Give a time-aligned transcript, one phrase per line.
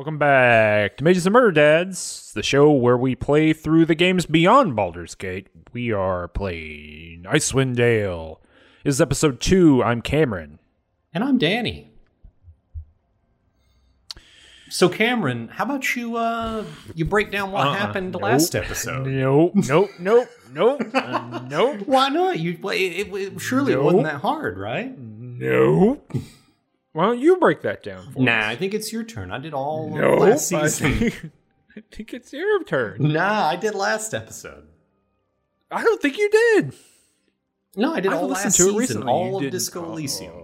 [0.00, 4.24] Welcome back to Mages and Murder Dads, the show where we play through the games
[4.24, 5.48] beyond Baldur's Gate.
[5.74, 8.40] We are playing Icewind Dale.
[8.82, 9.82] This is episode two.
[9.82, 10.58] I'm Cameron.
[11.12, 11.89] And I'm Danny.
[14.70, 17.74] So Cameron, how about you uh you break down what Uh-uh.
[17.74, 18.22] happened Nope.
[18.22, 19.06] last episode?
[19.06, 22.38] Nope, nope, nope, nope, uh, nope, Why not?
[22.38, 23.84] You well, it, it, it- surely it Nope.
[23.84, 24.96] wasn't that hard, right?
[24.98, 26.12] nope.
[26.92, 29.30] Why don't you break that down for Nah, I think it's your turn.
[29.32, 30.20] I did all of Nope.
[30.20, 30.98] last I season.
[30.98, 31.30] think,
[31.76, 32.96] I think it's your turn.
[33.00, 34.66] nah, I did last episode.
[35.70, 36.74] I don't think you did.
[37.76, 39.06] No, I did I've all last to it season, recently.
[39.06, 39.50] You all of.
[39.50, 40.34] Disco Elysium.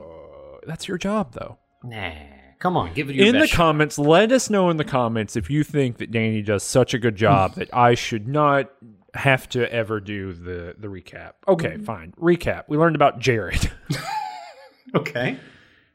[0.67, 1.59] that's your job, though.
[1.83, 2.13] Nah,
[2.59, 3.57] come on, give it your in the shot.
[3.57, 6.99] comments, let us know in the comments if you think that Danny does such a
[6.99, 7.19] good hmm.
[7.19, 8.71] job that I should not
[9.15, 11.33] have to ever do the the recap.
[11.49, 11.85] Okay, hmm.
[11.85, 12.13] fine.
[12.21, 12.65] Recap.
[12.69, 13.71] We learned about Jared.
[14.95, 15.37] Okay.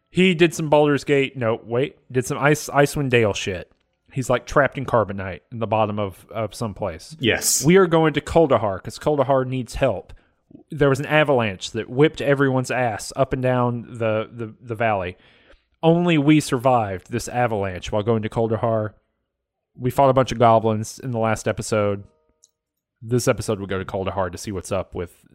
[0.10, 1.38] he did some Baldur's Gate.
[1.38, 1.98] No, wait.
[2.12, 3.72] Did some Ice Icewind Dale shit.
[4.12, 7.16] He's like trapped in carbonite in the bottom of of some place.
[7.20, 7.64] Yes.
[7.64, 10.14] We are going to Kuldahar because Kuldahar needs help.
[10.70, 15.18] There was an avalanche that whipped everyone's ass up and down the, the, the valley.
[15.84, 18.94] Only we survived this avalanche while going to Kuldahar.
[19.76, 22.04] We fought a bunch of goblins in the last episode.
[23.02, 25.26] This episode we go to Kuldahar to see what's up with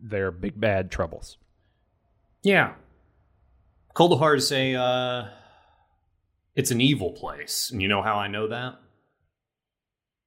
[0.00, 1.36] their big bad troubles.
[2.42, 2.72] Yeah.
[3.94, 5.28] Kuldahar is a uh
[6.54, 7.70] it's an evil place.
[7.70, 8.76] And you know how I know that?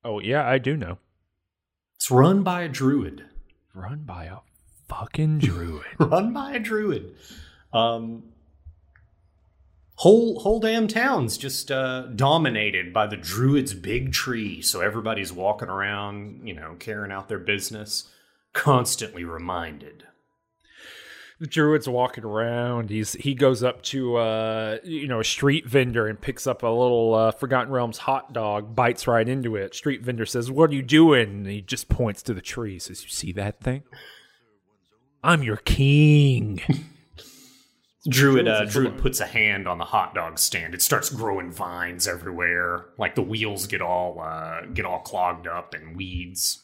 [0.03, 0.99] Oh yeah, I do know.
[1.95, 3.25] It's run by a druid.
[3.73, 4.37] Run by a
[4.89, 5.85] fucking druid.
[5.99, 7.15] run by a druid.
[7.71, 8.32] Um,
[9.95, 14.61] whole whole damn town's just uh, dominated by the druid's big tree.
[14.61, 18.09] So everybody's walking around, you know, carrying out their business,
[18.53, 20.05] constantly reminded.
[21.39, 22.89] the druid's walking around.
[22.89, 26.67] He's he goes up to uh you know a street vendor and picks up a
[26.67, 29.75] little uh, forgotten realms hot dog bites right into it.
[29.75, 31.29] Street vendor says what are you doing?
[31.29, 33.83] And he just points to the tree says you see that thing?
[35.23, 36.61] I'm your king
[38.07, 40.73] Druid, uh, Druid puts a hand on the hot dog stand.
[40.73, 42.85] It starts growing vines everywhere.
[42.97, 46.63] Like the wheels get all uh, get all clogged up and weeds.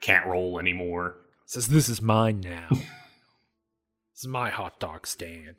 [0.00, 1.16] Can't roll anymore.
[1.46, 5.56] says this is mine now this is my hot dog stand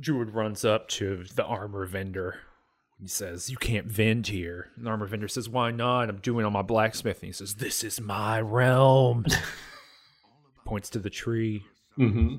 [0.00, 2.40] druid runs up to the armor vendor
[2.98, 6.44] he says you can't vend here and the armor vendor says why not i'm doing
[6.44, 9.26] all my blacksmithing he says this is my realm
[10.66, 11.64] points to the tree
[12.00, 12.36] Mm-hmm.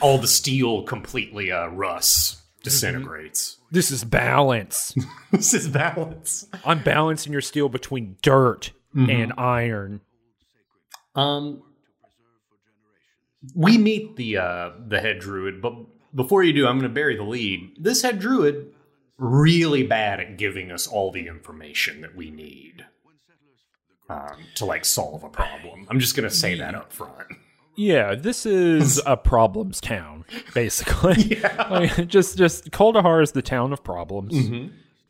[0.00, 3.56] All the steel completely uh, rusts, disintegrates.
[3.72, 4.94] this is balance
[5.32, 6.46] this is balance.
[6.64, 10.00] i'm balancing your steel between dirt and iron
[11.16, 11.62] Um,
[13.54, 15.74] we meet the uh, the head druid, but
[16.14, 17.72] before you do, I'm going to bury the lead.
[17.80, 18.72] This head druid
[19.18, 22.84] really bad at giving us all the information that we need
[24.08, 25.86] um, to like solve a problem.
[25.90, 27.28] I'm just going to say that up front.
[27.76, 30.24] Yeah, this is a problems town,
[30.54, 31.40] basically.
[31.70, 34.34] Like, just just Kuldahar is the town of problems.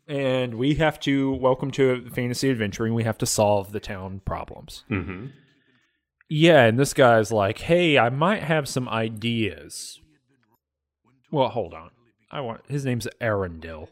[0.07, 4.83] And we have to welcome to fantasy adventuring, we have to solve the town problems.
[4.89, 5.27] Mm-hmm.
[6.29, 9.99] Yeah, and this guy's like, "Hey, I might have some ideas."
[11.31, 11.91] Well, hold on.
[12.31, 13.89] I want his name's Arundel.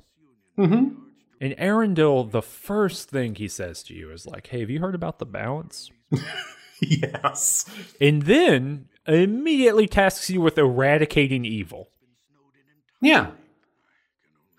[0.58, 0.96] Mm-hmm.
[1.40, 4.96] And Arundel, the first thing he says to you is like, "Hey, have you heard
[4.96, 5.92] about the balance?"
[6.90, 7.66] Yes.
[8.00, 11.90] And then immediately tasks you with eradicating evil.
[13.02, 13.32] Yeah.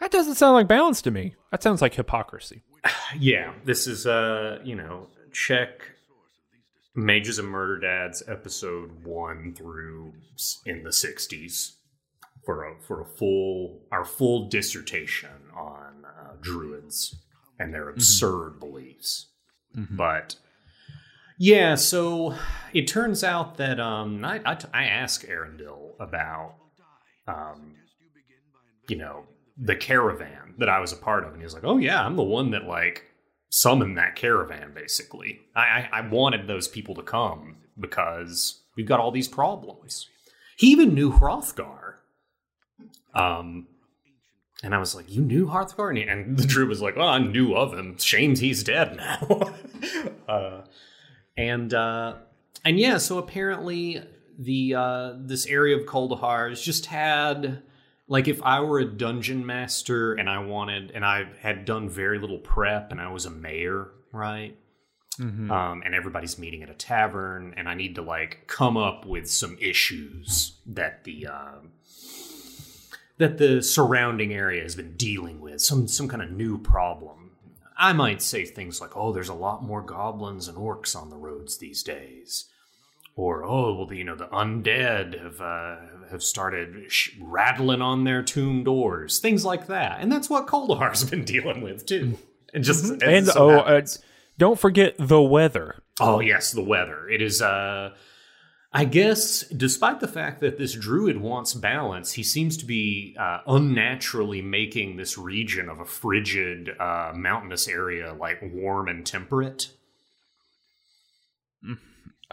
[0.00, 1.34] That doesn't sound like balance to me.
[1.50, 2.62] That sounds like hypocrisy.
[3.18, 3.52] Yeah.
[3.64, 5.82] This is uh, you know, check
[6.94, 10.14] Mages and Murder Dads episode one through
[10.64, 11.72] in the '60s
[12.44, 17.16] for a for a full our full dissertation on uh, druids
[17.58, 19.26] and their absurd beliefs.
[19.75, 20.36] But
[21.38, 22.34] yeah, so
[22.73, 26.55] it turns out that um, I, I, I asked Arundel about
[27.26, 27.75] um,
[28.88, 29.25] you know
[29.56, 32.17] the caravan that I was a part of, and he was like, "Oh yeah, I'm
[32.17, 33.05] the one that like
[33.50, 34.73] summoned that caravan.
[34.75, 40.08] Basically, I, I, I wanted those people to come because we've got all these problems."
[40.56, 41.94] He even knew Hrothgar.
[43.14, 43.67] Um,
[44.62, 47.08] and I was like, "You knew Hrothgar?" And, he- and the druid was like, "Well,
[47.08, 47.99] I knew of him.
[47.99, 49.55] Shames he's dead now."
[50.28, 50.61] uh,
[51.37, 52.14] and uh,
[52.64, 54.02] and yeah, so apparently
[54.38, 57.62] the uh, this area of Kuldahar has just had
[58.08, 62.19] like if I were a dungeon master and I wanted and I had done very
[62.19, 64.56] little prep and I was a mayor, right?
[65.50, 69.31] Um, and everybody's meeting at a tavern, and I need to like come up with
[69.31, 71.73] some issues that the um,
[73.19, 77.21] that the surrounding area has been dealing with, some some kind of new problem.
[77.82, 81.17] I might say things like, "Oh, there's a lot more goblins and orcs on the
[81.17, 82.46] roads these days,"
[83.17, 85.76] or "Oh, well, the, you know, the undead have uh,
[86.11, 89.99] have started sh- rattling on their tomb doors," things like that.
[90.00, 92.19] And that's what Kuldahar's been dealing with too.
[92.55, 93.82] And just and and oh, uh,
[94.38, 95.82] don't forget the weather.
[96.00, 97.08] Oh yes, the weather.
[97.08, 97.94] It is uh
[98.74, 103.40] I guess despite the fact that this druid wants balance, he seems to be uh,
[103.46, 109.69] unnaturally making this region of a frigid uh, mountainous area like warm and temperate.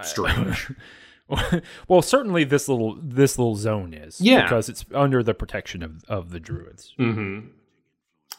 [0.02, 0.72] Strange.
[1.90, 4.22] well, certainly this little this little zone is.
[4.22, 4.44] Yeah.
[4.44, 6.94] because it's under the protection of of the druids.
[6.98, 7.40] hmm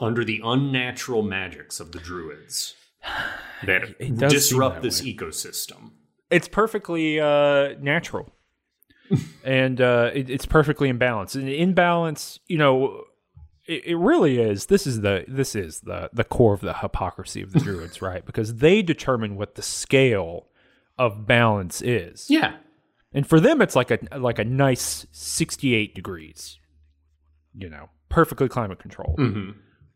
[0.01, 2.77] Under the unnatural magics of the druids
[3.67, 5.15] that It does seem disrupt that this way.
[5.15, 5.91] ecosystem.
[6.31, 8.31] It's perfectly uh, natural,
[9.45, 11.35] and uh, it, it's perfectly in balance.
[11.35, 13.05] And in balance, you know,
[13.67, 14.67] it, it really is.
[14.67, 18.25] This is the this is the the core of the hypocrisy of the druids, right?
[18.25, 20.47] Because they determine what the scale
[20.99, 22.27] of balance is.
[22.29, 22.57] Yeah.
[23.13, 26.59] And for them, it's like a like a nice sixty-eight degrees.
[27.55, 29.19] You know, perfectly climate controlled.
[29.19, 29.51] hmm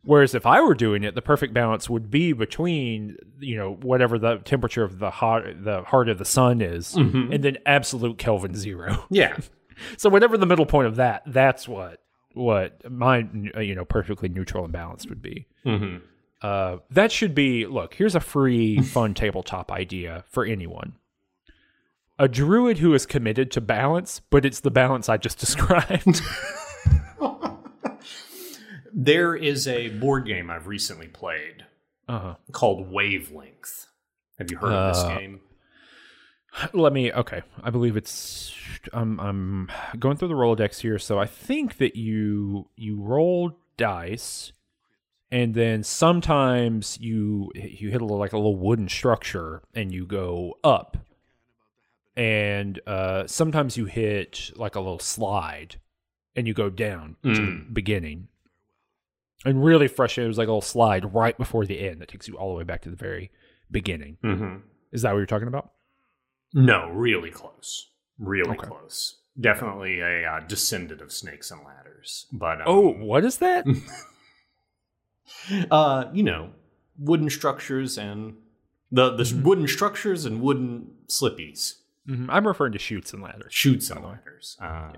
[0.04, 4.18] Whereas if I were doing it, the perfect balance would be between you know whatever
[4.18, 8.54] the temperature of the hot the heart of the sun is, and then absolute Kelvin
[8.54, 9.06] zero.
[9.10, 9.36] Yeah.
[9.96, 12.00] so whatever the middle point of that, that's what
[12.34, 13.26] what my
[13.60, 15.46] you know perfectly neutral and balanced would be.
[15.64, 15.96] hmm
[16.42, 17.94] Uh, that should be look.
[17.94, 20.94] Here's a free, fun tabletop idea for anyone.
[22.18, 26.20] A druid who is committed to balance, but it's the balance I just described.
[28.96, 31.66] There is a board game I've recently played
[32.08, 32.36] uh-huh.
[32.52, 33.86] called Wavelength.
[34.38, 35.40] Have you heard of this Uh, game?
[36.72, 37.12] Let me.
[37.12, 38.54] Okay, I believe it's.
[38.92, 39.18] I'm.
[39.18, 44.52] I'm going through the Rolodex here, so I think that you you roll dice,
[45.32, 50.06] and then sometimes you you hit a little, like a little wooden structure, and you
[50.06, 50.96] go up,
[52.16, 55.80] and uh, sometimes you hit like a little slide,
[56.36, 58.28] and you go down to the beginning.
[59.44, 62.28] And really frustrating, it was like a little slide right before the end that takes
[62.28, 63.30] you all the way back to the very
[63.70, 64.16] beginning.
[64.24, 64.56] Mm-hmm.
[64.92, 65.70] Is that what you're talking about?
[66.54, 67.90] No, really close.
[68.18, 68.68] Really Okay.
[68.68, 69.18] close.
[69.38, 72.26] Definitely a uh, descendant of Snakes and Ladders.
[72.32, 73.66] But um, Oh, what is that?
[75.70, 76.50] uh, you know,
[76.98, 78.36] wooden structures and
[78.92, 79.42] the the Mm-hmm.
[79.42, 81.76] wooden structures and wooden slippies,
[82.08, 82.26] Mhm.
[82.28, 83.52] I'm referring to chutes and ladders.
[83.52, 84.56] chutes and ladders.
[84.60, 84.92] Uh,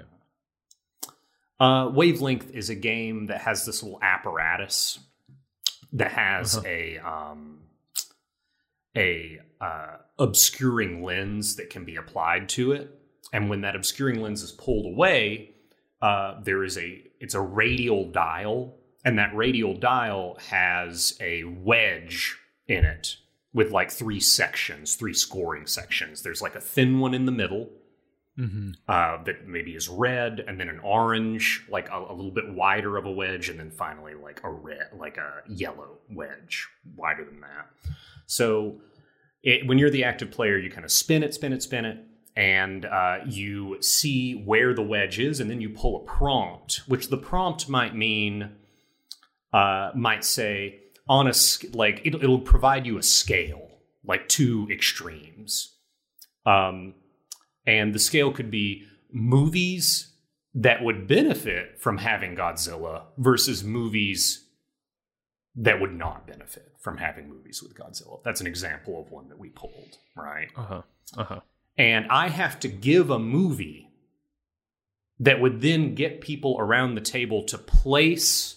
[1.61, 4.99] uh, Wavelength is a game that has this little apparatus
[5.93, 6.69] that has Uh-huh.
[6.69, 7.61] a um,
[8.97, 12.91] a uh, obscuring lens that can be applied to it,
[13.33, 15.55] and when that obscuring lens is pulled away,
[16.03, 18.75] uh, there is a it's a radial dial,
[19.05, 22.37] and that radial dial has a wedge
[22.67, 23.17] in it
[23.55, 26.23] with like three sections, three scoring sections.
[26.23, 27.71] There's like a thin one in the middle
[28.39, 28.73] Mm-hmm.
[28.87, 32.99] uh, that maybe is red, and then an orange, like a, a little bit wider
[32.99, 37.41] of a wedge, and then finally like a red, like a yellow wedge, wider than
[37.41, 37.71] that.
[38.27, 38.81] So
[39.43, 41.99] it, when you're the active player, you kind of spin it, spin it, spin it,
[42.37, 47.09] and uh, you see where the wedge is, and then you pull a prompt, which
[47.09, 48.51] the prompt might mean,
[49.55, 51.33] uh, might say on a
[51.73, 53.71] like it'll, it'll provide you a scale,
[54.05, 55.73] like two extremes.
[56.45, 56.95] Um,
[57.67, 60.13] and the scale could be movies
[60.55, 64.45] that would benefit from having Godzilla versus movies
[65.55, 68.23] that would not benefit from having movies with Godzilla.
[68.23, 70.49] That's an example of one that we pulled, right?
[70.57, 70.83] Uh huh.
[71.17, 71.41] Uh huh.
[71.79, 73.91] And I have to give a movie
[75.21, 78.57] that would then get people around the table to place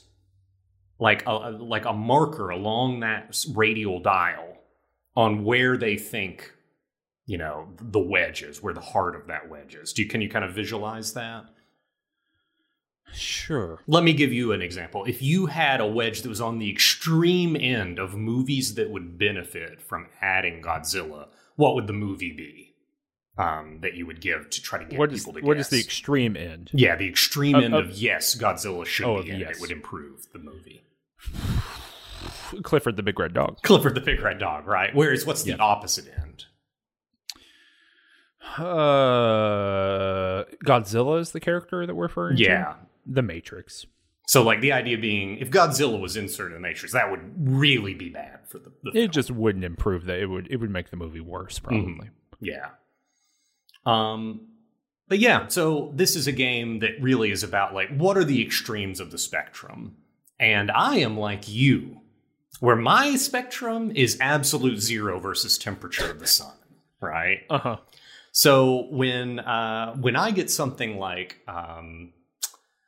[0.99, 4.57] like a like a marker along that radial dial
[5.15, 6.53] on where they think
[7.29, 10.19] you know the wedge is where the heart of that wedge is do you can
[10.21, 11.45] you kind of visualize that
[13.11, 13.79] Sure.
[13.87, 16.69] let me give you an example if you had a wedge that was on the
[16.69, 22.65] extreme end of movies that would benefit from adding godzilla what would the movie be
[23.37, 25.67] um, that you would give to try to get What is people to what guess?
[25.67, 26.69] is the extreme end?
[26.73, 29.55] yeah the extreme Of- end of- of, yes godzilla should Oh, be in it yes.
[29.57, 30.83] it would improve the movie
[32.63, 33.57] Clifford the Big Red Dog.
[33.63, 36.45] clifford the big red dog right whereas what's the opposite end
[38.57, 42.43] Uh, Godzilla is the character that we're referring to.
[42.43, 42.75] Yeah,
[43.05, 43.85] The Matrix.
[44.27, 47.95] So, like the idea being, if Godzilla was inserted in the Matrix, that would really
[47.95, 48.71] be bad for the.
[48.83, 50.19] the It just wouldn't improve that.
[50.19, 52.09] It would it would make the movie worse probably.
[52.39, 52.67] Yeah.
[53.85, 54.47] Um
[55.07, 58.41] but yeah, so this is a game that really is about like what are the
[58.45, 59.95] extremes of the spectrum?
[60.39, 62.01] And I am like you,
[62.59, 66.53] where my spectrum is absolute zero versus temperature of the sun,
[67.01, 67.39] right?
[67.49, 67.77] Uh huh.
[68.39, 72.13] So when uh, when I get something like, um,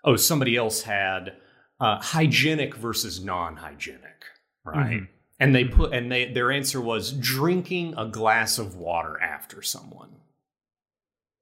[0.05, 1.34] oh, somebody else had
[1.77, 4.24] uh, hygienic versus non-hygienic,
[4.63, 5.01] right?
[5.41, 10.15] And they put and they their answer was drinking a glass of water after someone.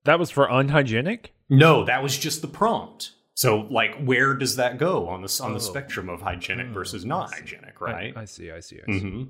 [0.06, 1.36] That was for unhygienic.
[1.48, 3.12] No, that was just the prompt.
[3.36, 5.62] So like, where does that go on the on the Oh.
[5.62, 8.18] spectrum of hygienic Oh, versus non-hygienic, right?
[8.18, 8.50] I, I see.
[8.50, 8.80] I see.
[8.88, 9.00] I see.
[9.02, 9.24] hmm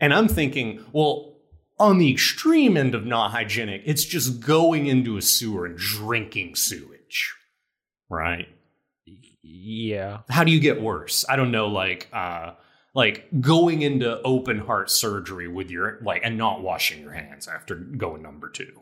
[0.00, 1.34] And I'm thinking, well,
[1.78, 6.56] on the extreme end of not hygienic, it's just going into a sewer and drinking
[6.56, 7.34] sewage,
[8.08, 8.48] right?
[9.42, 10.20] Yeah.
[10.28, 11.24] How do you get worse?
[11.28, 12.52] I don't know, like, uh,
[12.94, 17.76] like going into open heart surgery with your like and not washing your hands after
[17.76, 18.80] going number two.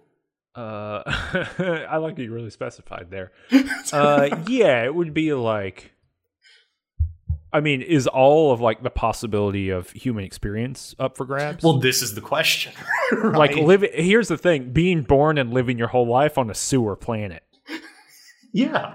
[0.54, 1.02] Uh,
[1.86, 3.32] I like you really specified there.
[3.92, 5.92] Uh, yeah, it would be like.
[7.52, 11.62] I mean, is all of like the possibility of human experience up for grabs?
[11.64, 12.72] Well, this is the question.
[13.22, 13.64] like right?
[13.64, 13.90] living.
[13.94, 17.42] Here's the thing: being born and living your whole life on a sewer planet.
[18.52, 18.94] yeah.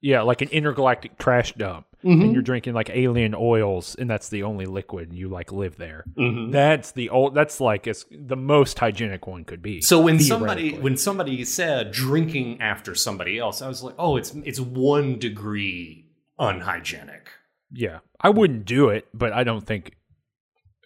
[0.00, 2.20] Yeah, like an intergalactic trash dump, Mm-hmm.
[2.20, 5.76] and you're drinking like alien oils, and that's the only liquid, and you like live
[5.78, 6.04] there.
[6.18, 6.52] Mhm.
[6.52, 7.34] That's the old.
[7.34, 9.80] That's like it's the most hygienic one could be.
[9.80, 14.34] So when somebody when somebody said drinking after somebody else, I was like, oh, it's
[14.44, 16.04] it's one degree
[16.38, 17.30] unhygienic.
[17.74, 19.96] Yeah, I wouldn't do it, but I don't think.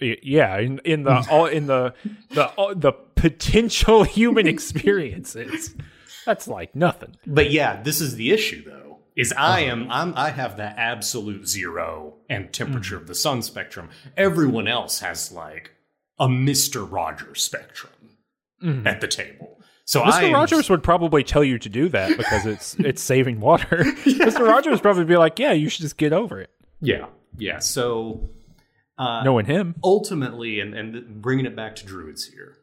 [0.01, 1.93] Yeah, in, in the all in the
[2.31, 5.75] the all, the potential human experiences,
[6.25, 7.17] that's like nothing.
[7.27, 8.99] But yeah, this is the issue though.
[9.17, 9.73] Is I uh-huh.
[9.73, 13.03] am I'm I have that absolute zero and temperature mm.
[13.03, 13.91] of the sun spectrum.
[14.17, 15.73] Everyone else has like
[16.19, 17.93] a Mister Rogers spectrum
[18.63, 18.87] mm-hmm.
[18.87, 19.59] at the table.
[19.85, 20.25] So Mr.
[20.25, 23.85] am- Rogers would probably tell you to do that because it's it's saving water.
[24.05, 24.47] Mr.
[24.47, 26.51] Rogers would probably be like, "Yeah, you should just get over it."
[26.81, 27.07] Yeah
[27.37, 27.59] yeah.
[27.59, 28.31] So
[28.97, 32.57] uh, Knowing him, ultimately, and, and bringing it back to druids here,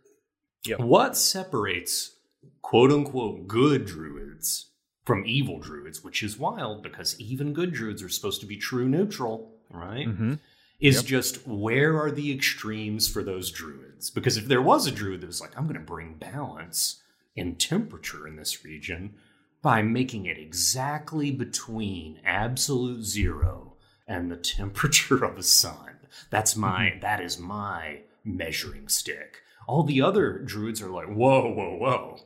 [0.65, 0.79] Yep.
[0.79, 2.15] what separates
[2.61, 4.71] quote unquote good druids
[5.05, 8.89] from evil druids, which is wild because even good druids are supposed to be true
[8.89, 10.07] neutral, right?
[10.07, 10.39] Mhm.
[10.79, 14.09] Is just where are the extremes for those druids?
[14.09, 17.01] Because if there was a druid that was like, I'm going to bring balance
[17.35, 19.13] in temperature in this region
[19.61, 23.64] by making it exactly between absolute zero
[24.07, 25.97] and the temperature of the sun.
[26.29, 29.41] That's my that is my measuring stick.
[29.67, 32.17] All the other druids are like, whoa, whoa, whoa.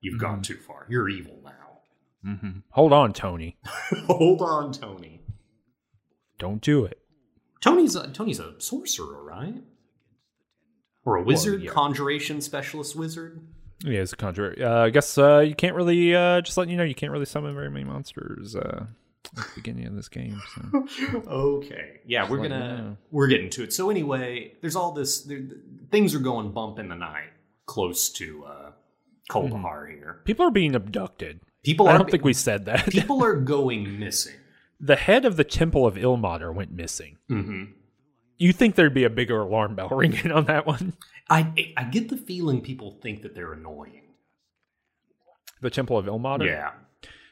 [0.00, 0.86] You've gone too far.
[0.88, 1.52] You're evil now.
[2.26, 2.62] Mhm.
[2.70, 3.56] hold on, Tony,
[4.08, 5.20] Hold on, Tony.
[6.38, 6.98] don't do it.
[7.60, 9.62] Tony's a, Tony's a sorcerer, right?
[11.04, 11.70] Or a wizard, yeah.
[11.70, 13.40] conjuration specialist wizard.
[13.84, 14.56] Yeah, it's a conjurer.
[14.60, 17.26] Uh, I guess uh, you can't really uh, just letting you know you can't really
[17.26, 18.86] summon very many monsters uh,
[19.36, 20.40] at the beginning of this game.
[20.54, 20.86] So.
[21.26, 22.96] okay, yeah, we're gonna know.
[23.10, 23.72] we're getting to it.
[23.72, 25.20] So anyway, there's all this.
[25.22, 25.40] There,
[25.90, 27.30] things are going bump in the night,
[27.66, 28.70] close to uh,
[29.30, 30.20] Kuldahar here.
[30.24, 31.40] People are being abducted.
[31.62, 32.86] People I are don't think we said that.
[32.90, 34.34] people are going missing.
[34.80, 37.16] the head of the Temple of Ilmater went missing.
[37.28, 37.64] hmm
[38.38, 40.94] You think there'd be a bigger alarm bell ringing on that one?
[41.28, 44.02] I I get the feeling people think that they're annoying.
[45.60, 46.46] The Temple of Ilmater?
[46.46, 46.72] Yeah,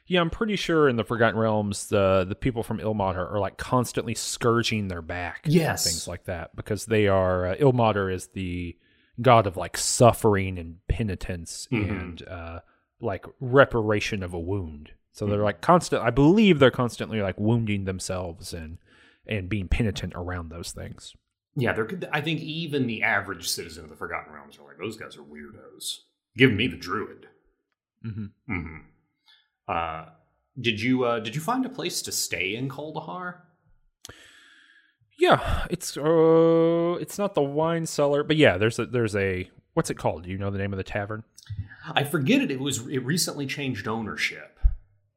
[0.06, 3.56] Yeah, I'm pretty sure in the Forgotten Realms, the the people from Ilmater are like
[3.56, 5.42] constantly scourging their back.
[5.44, 5.84] and Yes.
[5.84, 8.76] things like that because they are uh, Ilmater is the
[9.23, 11.90] god of like suffering and penitence Mhm.
[11.90, 12.61] and uh,
[13.00, 14.90] like reparation of a wound.
[15.12, 16.02] So they're like constant.
[16.02, 18.78] I believe they're constantly like wounding themselves and
[19.26, 21.14] and being penitent around those things.
[21.56, 21.73] yeah.
[21.73, 21.88] They're.
[22.12, 25.23] I think even the average citizen of the Forgotten Realms are like those guys are
[25.23, 26.00] weirdos.
[26.37, 27.28] Give me the druid.
[28.02, 28.76] hmm hmm
[29.68, 30.06] Uh,
[30.61, 33.37] did you uh, did you find a place to stay in Kuldahar?
[35.18, 39.90] Yeah, it's uh, it's not the wine cellar, but yeah, there's a there's a what's
[39.90, 40.25] it called?
[40.25, 41.23] Do you know the name of the tavern?
[41.92, 42.50] I forget it.
[42.50, 44.59] It was it recently changed ownership.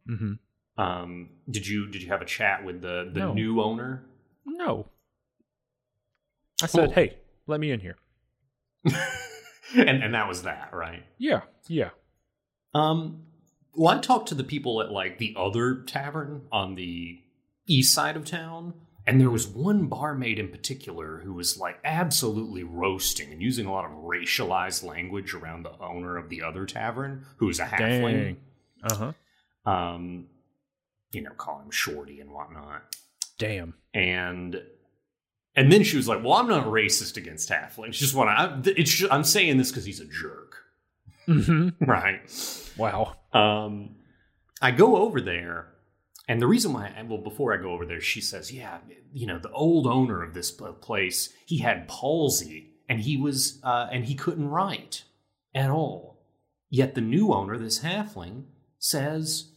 [0.10, 0.82] Mm-hmm.
[0.82, 3.34] Um, did you did you have a chat with the the No.
[3.34, 4.04] new owner?
[4.46, 4.88] No.
[6.62, 7.98] I said, hey, let me in here.
[9.75, 11.04] and and that was that, right?
[11.18, 11.89] Yeah, yeah.
[12.74, 13.24] Um,
[13.77, 17.19] well, I talked to the people at like the other tavern on the
[17.67, 18.74] east side of town,
[19.05, 23.72] and there was one barmaid in particular who was like absolutely roasting and using a
[23.72, 28.38] lot of racialized language around the owner of the other tavern, who was a halfling.
[28.84, 29.72] Uh huh.
[29.72, 30.25] Um,
[31.12, 32.96] you know, call him Shorty and whatnot.
[33.38, 33.75] Damn.
[33.93, 34.60] And
[35.55, 37.93] and then she was like, "Well, I'm not racist against halflings.
[37.93, 38.79] Just want to.
[38.79, 40.55] It's just, I'm saying this because he's a jerk,
[41.25, 42.22] hmm right?"
[42.77, 43.15] Wow.
[43.38, 43.96] Um,
[44.62, 45.67] I go over there,
[46.27, 48.79] and the reason why, I, well, before I go over there, she says, "Yeah,
[49.13, 53.88] you know, the old owner of this place, he had palsy, and he was, uh,
[53.91, 55.03] and he couldn't write
[55.53, 56.25] at all.
[56.70, 58.46] Yet the new owner, this halfling,
[58.79, 59.51] says."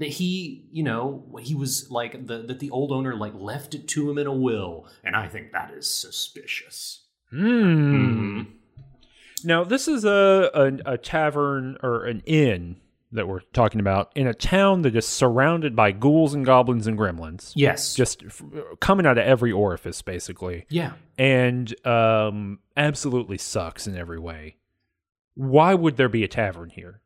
[0.00, 3.86] That he, you know, he was like the that the old owner like left it
[3.86, 7.04] to him in a will, and I think that is suspicious.
[7.30, 8.42] Hmm.
[9.44, 12.80] Now this is a, a a tavern or an inn
[13.14, 16.98] that we're talking about in a town that is surrounded by ghouls and goblins and
[16.98, 18.42] gremlins, Yes, just f-
[18.80, 20.92] coming out of every orifice, basically, yeah.
[21.16, 24.56] and um, absolutely sucks in every way.
[25.34, 27.00] Why would there be a tavern here?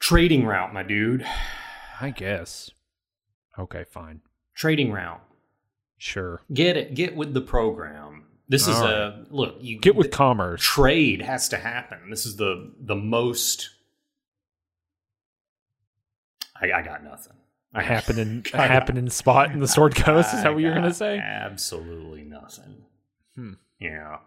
[0.00, 1.24] Trading route, my dude.
[2.00, 2.70] I guess.
[3.58, 4.20] Okay, fine,
[4.54, 5.20] Trading route.
[5.96, 6.40] sure.
[6.52, 6.94] Get it.
[6.94, 8.24] Get with the program.
[8.48, 9.56] This is All a look.
[9.60, 10.62] You Get with commerce.
[10.62, 12.08] trade has to happen.
[12.10, 13.70] This is the the most.
[16.60, 17.34] I, I got nothing.
[17.74, 20.34] A I happening, a got- happening spot in the Sword Coast.
[20.34, 21.18] Is that what you're gonna say?
[21.18, 22.84] Absolutely nothing.
[23.34, 23.52] Hmm.
[23.78, 24.18] Yeah.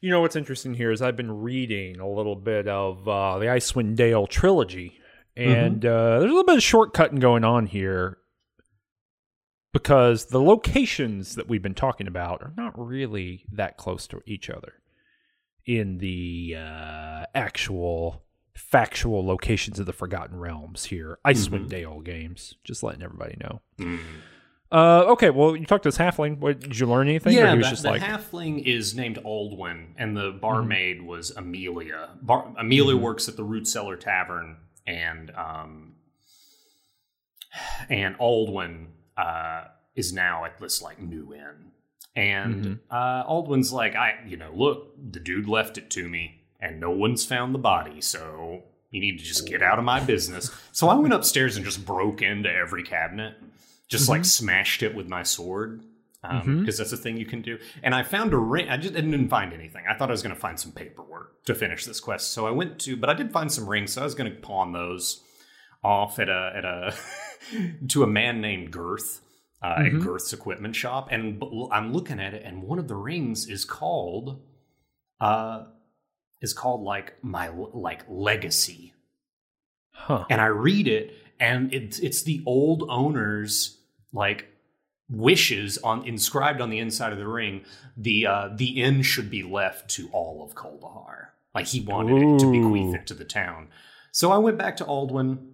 [0.00, 3.46] You know what's interesting here is I've been reading a little bit of uh, the
[3.46, 4.98] Icewind Dale trilogy,
[5.36, 8.18] and uh, there's a little bit of shortcutting going on here
[9.72, 14.50] because the locations that we've been talking about are not really that close to each
[14.50, 14.72] other
[15.66, 18.22] in the uh, actual
[18.54, 21.18] factual locations of the Forgotten Realms here.
[21.26, 23.60] Icewind Dale games, just letting everybody know.
[23.78, 24.00] Mm.
[24.72, 26.38] Uh, okay, well, you talked to this halfling.
[26.38, 27.36] What, did you learn anything?
[27.36, 32.10] or Yeah, the, the like, halfling is named Aldwin, and the barmaid was Amelia.
[32.22, 35.94] Bar- Amelia works at the Root Cellar Tavern, and um,
[37.88, 38.86] and Aldwin
[39.16, 39.64] uh,
[39.96, 41.72] is now at this like new inn.
[42.16, 46.78] And uh, Aldwin's like, I, you know, look, the dude left it to me, and
[46.80, 50.50] no one's found the body, so you need to just get out of my business.
[50.72, 53.34] So I went upstairs and just broke into every cabinet,
[53.88, 55.82] just like smashed it with my sword
[56.22, 56.76] because Mhm.
[56.76, 57.58] that's a thing you can do.
[57.82, 58.68] And I found a ring.
[58.68, 59.84] I just didn't find anything.
[59.88, 62.32] I thought I was going to find some paperwork to finish this quest.
[62.32, 63.92] So I went to, but I did find some rings.
[63.94, 65.22] So I was going to pawn those
[65.82, 66.94] off at a at a
[67.88, 69.22] to a man named Girth
[69.62, 70.02] uh, at Mhm.
[70.02, 71.08] Girth's equipment shop.
[71.10, 71.42] And
[71.72, 74.42] I'm looking at it, and one of the rings is called
[75.20, 75.64] uh
[76.40, 78.94] is called like my like legacy
[80.06, 80.24] huh.
[80.30, 83.78] and I read it, and it's it's the old owner's
[84.12, 84.48] like
[85.08, 87.64] wishes on inscribed on the inside of the ring.
[87.96, 91.28] The uh, the inn should be left to all of Kuldahar.
[91.54, 93.68] Like he wanted it to bequeath it to the town.
[94.12, 95.46] So I went back to Aldwin.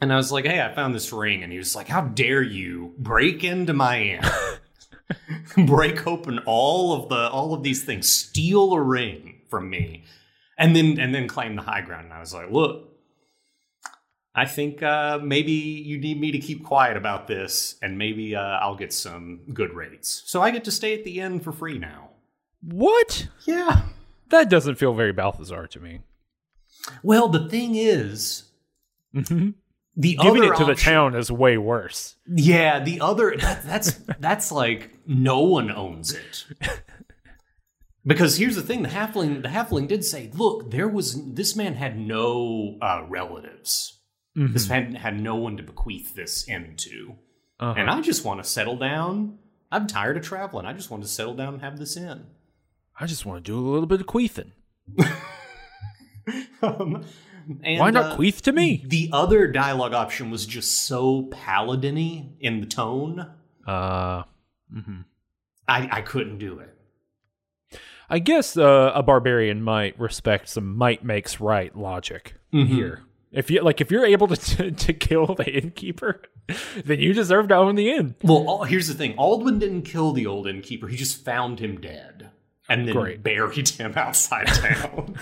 [0.00, 2.40] And I was like, "Hey, I found this ring," and he was like, "How dare
[2.40, 8.74] you break into my inn, break open all of the all of these things, steal
[8.74, 10.04] a ring from me,
[10.58, 12.88] and then and then claim the high ground?" And I was like, "Look,
[14.34, 18.40] I think uh, maybe you need me to keep quiet about this, and maybe uh,
[18.40, 20.22] I'll get some good rates.
[20.26, 22.10] So I get to stay at the inn for free now.
[22.62, 23.28] What?
[23.46, 23.82] Yeah.
[24.30, 26.00] That doesn't feel very Balthazar to me.
[27.02, 28.44] Well, the thing is,
[29.14, 29.54] Mhm.
[29.96, 32.16] the Giving it to the town is way worse.
[32.26, 36.44] Yeah, the other that, that's that's like no one owns it.
[38.08, 41.74] Because here's the thing: the halfling, the halfling did say, "Look, there was this man
[41.74, 43.94] had no uh, relatives.
[44.34, 47.16] This man had no one to bequeath this into."
[47.60, 47.74] Uh-huh.
[47.76, 49.38] And I just want to settle down.
[49.70, 50.64] I'm tired of traveling.
[50.64, 52.24] I just want to settle down and have this in.
[52.98, 54.52] I just want to do a little bit of queefing.
[56.62, 57.04] Um,
[57.64, 58.84] and, Why not uh, queef to me?
[58.86, 63.30] The other dialogue option was just so paladiny in the tone.
[63.66, 64.24] Uh,
[64.74, 65.04] mhm.
[65.66, 66.77] I, I couldn't do it.
[68.10, 72.74] I guess uh, a barbarian might respect some might makes right logic Mm-hmm.
[72.74, 73.02] here.
[73.30, 76.22] If you like, if you're able to, to to kill the innkeeper,
[76.84, 78.14] then you deserve to own the inn.
[78.22, 80.88] Well, all, here's the thing: Aldwin didn't kill the old innkeeper.
[80.88, 82.30] He just found him dead
[82.70, 83.22] and then Great.
[83.22, 85.16] buried him outside town,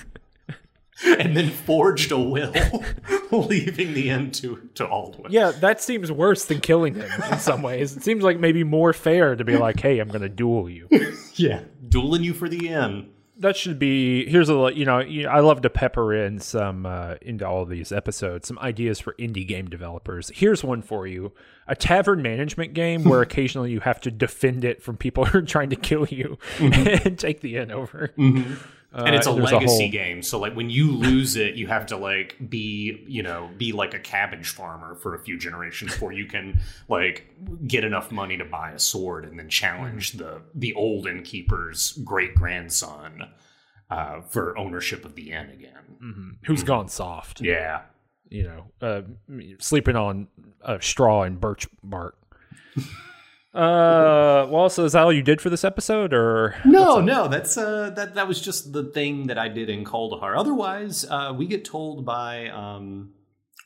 [1.05, 2.55] and then forged a will,
[3.31, 5.27] leaving the inn to to Aldwin.
[5.31, 7.97] Yeah, that seems worse than killing him in some ways.
[7.97, 10.89] It seems like maybe more fair to be like, "Hey, I'm going to duel you."
[11.35, 13.11] yeah, dueling you for the inn.
[13.39, 17.47] that should be here's a you know I love to pepper in some uh, into
[17.47, 20.31] all of these episodes some ideas for indie game developers.
[20.35, 21.33] Here's one for you:
[21.69, 25.43] a tavern management game where occasionally you have to defend it from people who are
[25.43, 28.13] trying to kill you and take the inn over.
[29.05, 31.87] And it's a there's legacy whole- game so like when you lose it you have
[31.87, 36.13] to like be you know be like a cabbage farmer for a few generations before
[36.13, 37.27] you can like
[37.67, 42.35] get enough money to buy a sword and then challenge the the old innkeeper's great
[42.35, 43.25] grandson
[43.91, 46.39] uh, for ownership of the inn again.
[46.47, 47.41] Who's gone soft?
[47.41, 47.83] yeah.
[48.29, 49.03] You know, uh,
[49.61, 50.27] sleeping on
[50.65, 52.17] uh, straw and birch bark.
[53.57, 57.57] uh, well, so is that all you did for this episode, or No, no, that's
[57.57, 60.39] uh, that that was just the thing that I did in Kuldahar.
[60.39, 63.13] Otherwise, uh, we get told by um,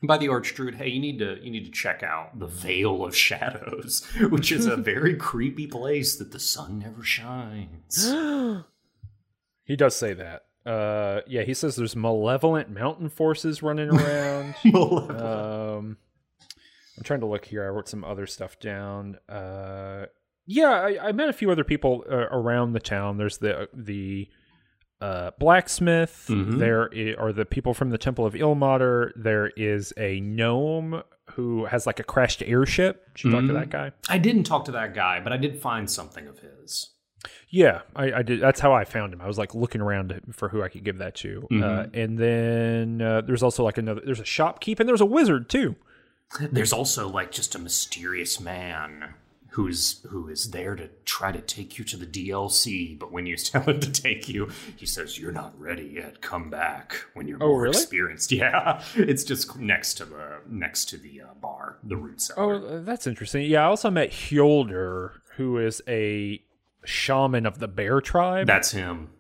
[0.02, 3.16] by the Archdruid, "Hey, you need to you need to check out the Vale of
[3.16, 8.04] Shadows, which is a very creepy place that the sun never shines."
[9.64, 10.44] he does say that?
[10.64, 14.54] Uh, yeah, he says there's malevolent mountain forces running around.
[14.74, 15.96] um,
[17.00, 17.64] I'm trying to look here.
[17.64, 19.16] I wrote some other stuff down.
[19.26, 20.04] Uh,
[20.46, 23.16] yeah, I, I met a few other people uh, around the town.
[23.16, 24.28] There's the the
[25.00, 26.26] uh, blacksmith.
[26.28, 26.58] Mhm.
[26.58, 29.12] There are the people from the Temple of Ilmater.
[29.16, 33.14] There is a gnome who has like a crashed airship.
[33.14, 33.92] Did you talk to that guy?
[34.10, 36.90] I didn't talk to that guy, but I did find something of his.
[37.48, 38.40] Yeah, I, I did.
[38.42, 39.20] That's how I found him.
[39.22, 41.46] I was like looking around for who I could give that to.
[41.50, 41.96] Uh, Mhm.
[41.96, 44.02] and then uh, there's also like another.
[44.04, 45.76] There's a shopkeep and there's a wizard too.
[46.38, 49.14] There's also like just a mysterious man
[49.54, 53.36] who's who is there to try to take you to the DLC, but when you
[53.36, 56.20] tell him to take you, he says you're not ready yet.
[56.20, 57.76] Come back when you're Oh, more really?
[57.76, 58.30] experienced.
[58.40, 62.54] Yeah, it's just next to the next to the uh, bar, the root cellar.
[62.54, 63.44] Oh, that's interesting.
[63.44, 66.40] Yeah, I also met Hjolder, who is a
[66.84, 68.46] shaman of the bear tribe.
[68.46, 69.10] That's him.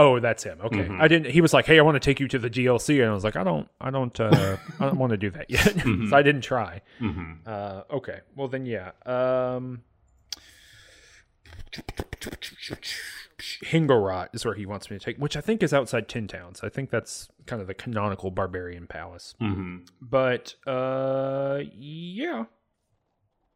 [0.00, 0.58] Oh, that's him.
[0.62, 1.00] Okay, Mhm.
[1.00, 1.32] I didn't.
[1.32, 3.24] He was like, "Hey, I want to take you to the DLC," and I was
[3.24, 5.74] like, "I don't, I don't, uh, I don't want to do that yet."
[6.10, 6.82] so I didn't try.
[7.00, 8.92] hmm Uh, okay, well then, yeah.
[9.04, 9.82] Um,
[13.64, 16.60] Hengorot is where he wants me to take, which I think is outside Ten Towns.
[16.62, 19.34] I think that's kind of the canonical barbarian palace.
[19.38, 22.44] hmm But uh, yeah,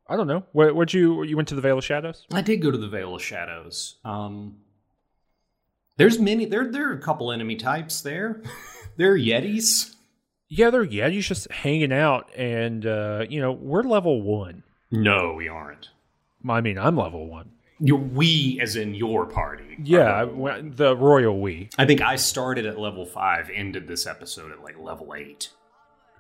[0.08, 0.44] I don't know.
[0.52, 2.26] What would you you went to the Vale of Shadows?
[2.32, 3.96] I did go to the Vale of Shadows.
[4.04, 4.56] Um,
[5.96, 6.44] there's many.
[6.46, 8.42] There there are a couple enemy types there.
[8.96, 9.94] there are Yetis.
[10.48, 14.62] Yeah, they're Yetis just hanging out, and uh, you know we're level one.
[14.90, 15.88] No, we aren't.
[16.48, 17.50] I mean, I'm level one.
[17.84, 19.76] You, we, as in your party.
[19.82, 21.70] Yeah, level the royal we.
[21.78, 25.48] I think I started at level five, ended this episode at like level eight.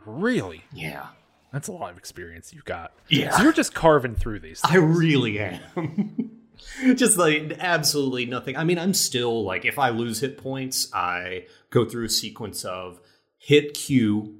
[0.04, 1.06] Really, Yeah.
[1.52, 2.92] that's a lot of experience you've got.
[3.08, 3.30] Yeah.
[3.36, 4.60] So you're just carving through these.
[4.64, 5.60] I really am.
[6.94, 8.56] Just like absolutely nothing.
[8.56, 12.64] I mean, I'm still like, if I lose hit points, I go through a sequence
[12.64, 13.00] of
[13.38, 14.38] hit Q,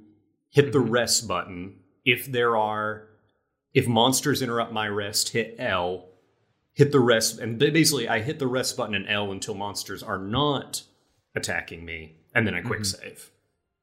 [0.49, 1.75] hit the rest button.
[2.05, 3.07] If there are,
[3.73, 6.09] if monsters interrupt my rest, hit L,
[6.73, 10.17] hit the rest, and basically I hit the rest button and L until monsters are
[10.17, 10.83] not
[11.35, 13.31] attacking me, and then I quick save.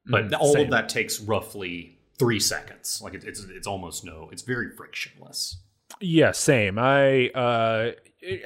[0.07, 0.65] But Mhm, all same.
[0.67, 3.01] of that takes roughly three seconds.
[3.03, 4.29] Like it, it's it's almost no.
[4.33, 5.59] It's very frictionless.
[6.01, 6.79] Yeah, same.
[6.79, 7.93] I uh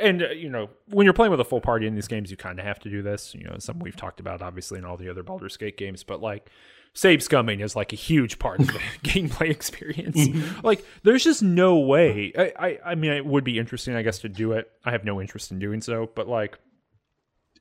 [0.00, 2.36] and uh, you know, when you're playing with a full party in these games, you
[2.36, 3.34] kind of have to do this.
[3.34, 6.20] You know, something we've talked about obviously in all the other Baldur's Gate games, but
[6.20, 6.50] like
[6.94, 10.28] save scumming is like a huge part of the gameplay experience.
[10.62, 12.32] Like, there's just no way.
[12.38, 14.70] I, I, I mean, it would be interesting, I guess, to do it.
[14.84, 16.58] I have no interest in doing so, but like,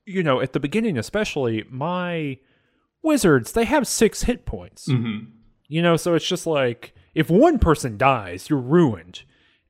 [0.05, 2.37] you know, at the beginning, especially, my
[3.01, 4.87] wizards they have six hit points.
[4.87, 5.25] Mm-hmm.
[5.67, 9.23] You know, so it's just like if one person dies, you're ruined.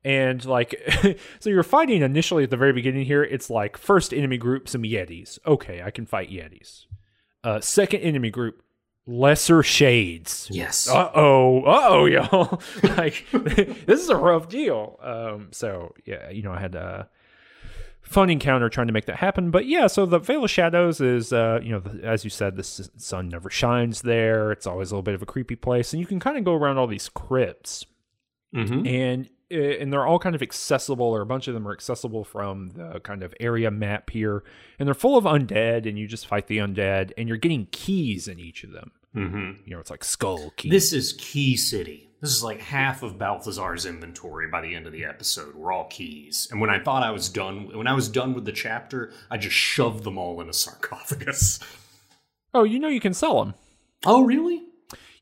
[0.04, 0.74] And like,
[1.40, 3.22] so you're fighting initially at the very beginning here.
[3.24, 5.38] It's like first enemy group, some Yetis.
[5.46, 6.84] Okay, I can fight Yetis.
[7.42, 8.62] Uh, second enemy group,
[9.06, 10.48] lesser shades.
[10.50, 10.88] Yes.
[10.88, 12.60] Uh oh, uh oh, y'all.
[12.96, 14.98] like, this is a rough deal.
[15.02, 17.08] Um, so yeah, you know, I had a
[18.02, 19.50] fun encounter trying to make that happen.
[19.50, 22.56] But yeah, so the Vale of Shadows is, uh, you know, the, as you said,
[22.56, 24.52] the s- sun never shines there.
[24.52, 26.54] It's always a little bit of a creepy place, and you can kind of go
[26.54, 27.86] around all these crypts,
[28.54, 28.86] Mm-hmm.
[28.86, 32.70] and and they're all kind of accessible, or a bunch of them are accessible from
[32.70, 34.42] the kind of area map here,
[34.78, 38.28] and they're full of undead, and you just fight the undead, and you're getting keys
[38.28, 38.92] in each of them.
[39.14, 39.62] Mm-hmm.
[39.64, 40.70] You know, it's like skull keys.
[40.70, 42.08] This is Key City.
[42.20, 45.54] This is like half of Balthazar's inventory by the end of the episode.
[45.54, 46.48] We're all keys.
[46.50, 49.36] And when I thought I was done, when I was done with the chapter, I
[49.36, 51.60] just shoved them all in a sarcophagus.
[52.54, 53.54] oh, you know, you can sell them.
[54.06, 54.62] Oh, really?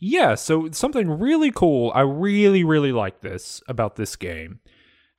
[0.04, 1.92] Yeah, so something really cool.
[1.94, 4.58] I really, really like this about this game.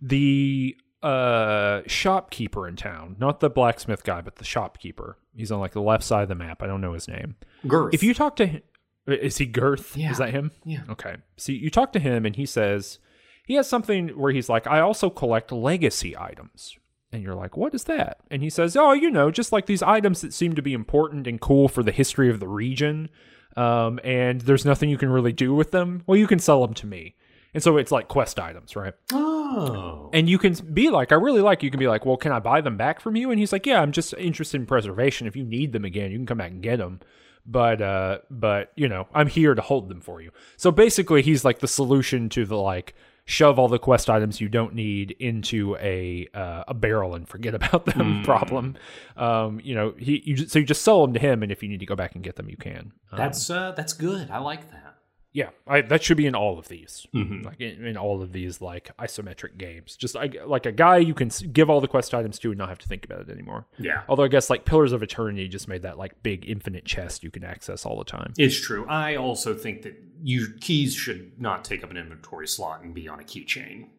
[0.01, 5.17] The uh shopkeeper in town, not the blacksmith guy, but the shopkeeper.
[5.33, 6.61] He's on like the left side of the map.
[6.61, 7.37] I don't know his name.
[7.65, 7.93] Girth.
[7.93, 8.61] If you talk to him,
[9.07, 9.95] is he Girth?
[9.95, 10.11] Yeah.
[10.11, 10.51] Is that him?
[10.65, 10.81] Yeah.
[10.89, 11.15] Okay.
[11.37, 12.99] See, you talk to him and he says
[13.45, 16.77] he has something where he's like, I also collect legacy items.
[17.13, 18.17] And you're like, what is that?
[18.29, 21.25] And he says, oh, you know, just like these items that seem to be important
[21.25, 23.09] and cool for the history of the region.
[23.55, 26.03] Um, and there's nothing you can really do with them.
[26.07, 27.15] Well, you can sell them to me.
[27.53, 28.93] And so it's like quest items, right?
[29.11, 30.09] Oh.
[30.11, 32.39] And you can be like, I really like, you can be like, well, can I
[32.39, 33.29] buy them back from you?
[33.29, 35.27] And he's like, yeah, I'm just interested in preservation.
[35.27, 36.99] If you need them again, you can come back and get them.
[37.45, 40.31] But, uh, but, you know, I'm here to hold them for you.
[40.57, 44.49] So basically, he's like the solution to the like, shove all the quest items you
[44.49, 48.75] don't need into a uh, a barrel and forget about them problem.
[49.17, 51.69] Um, you know, he you so you just sell them to him, and if you
[51.69, 52.91] need to go back and get them, you can.
[53.11, 54.29] Um, That's uh, that's good.
[54.31, 54.92] I like that.
[55.33, 57.43] Yeah, I, that should be in all of these, Mhm.
[57.43, 59.97] like in, in all of these like isometric games.
[59.97, 62.69] Just like like a guy you can give all the quest items to and not
[62.69, 63.65] have to think about it anymore.
[63.79, 64.03] Yeah.
[64.07, 67.31] Although I guess like Pillars of Eternity just made that like big infinite chest you
[67.31, 68.33] can access all the time.
[68.37, 68.85] It's true.
[68.87, 73.07] I also think that you keys should not take up an inventory slot and be
[73.07, 73.89] on a keychain.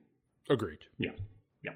[0.49, 0.79] Agreed.
[0.99, 1.11] Yeah.
[1.65, 1.73] Yeah.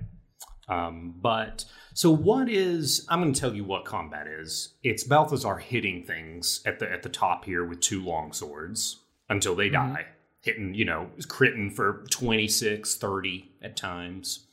[0.68, 4.74] Um, but so what is I'm gonna tell you what combat is.
[4.84, 9.54] It's Balthazar hitting things at the at the top here with two long swords until
[9.54, 10.06] they die.
[10.40, 14.46] Hitting, you know, critting for 26, 30 at times.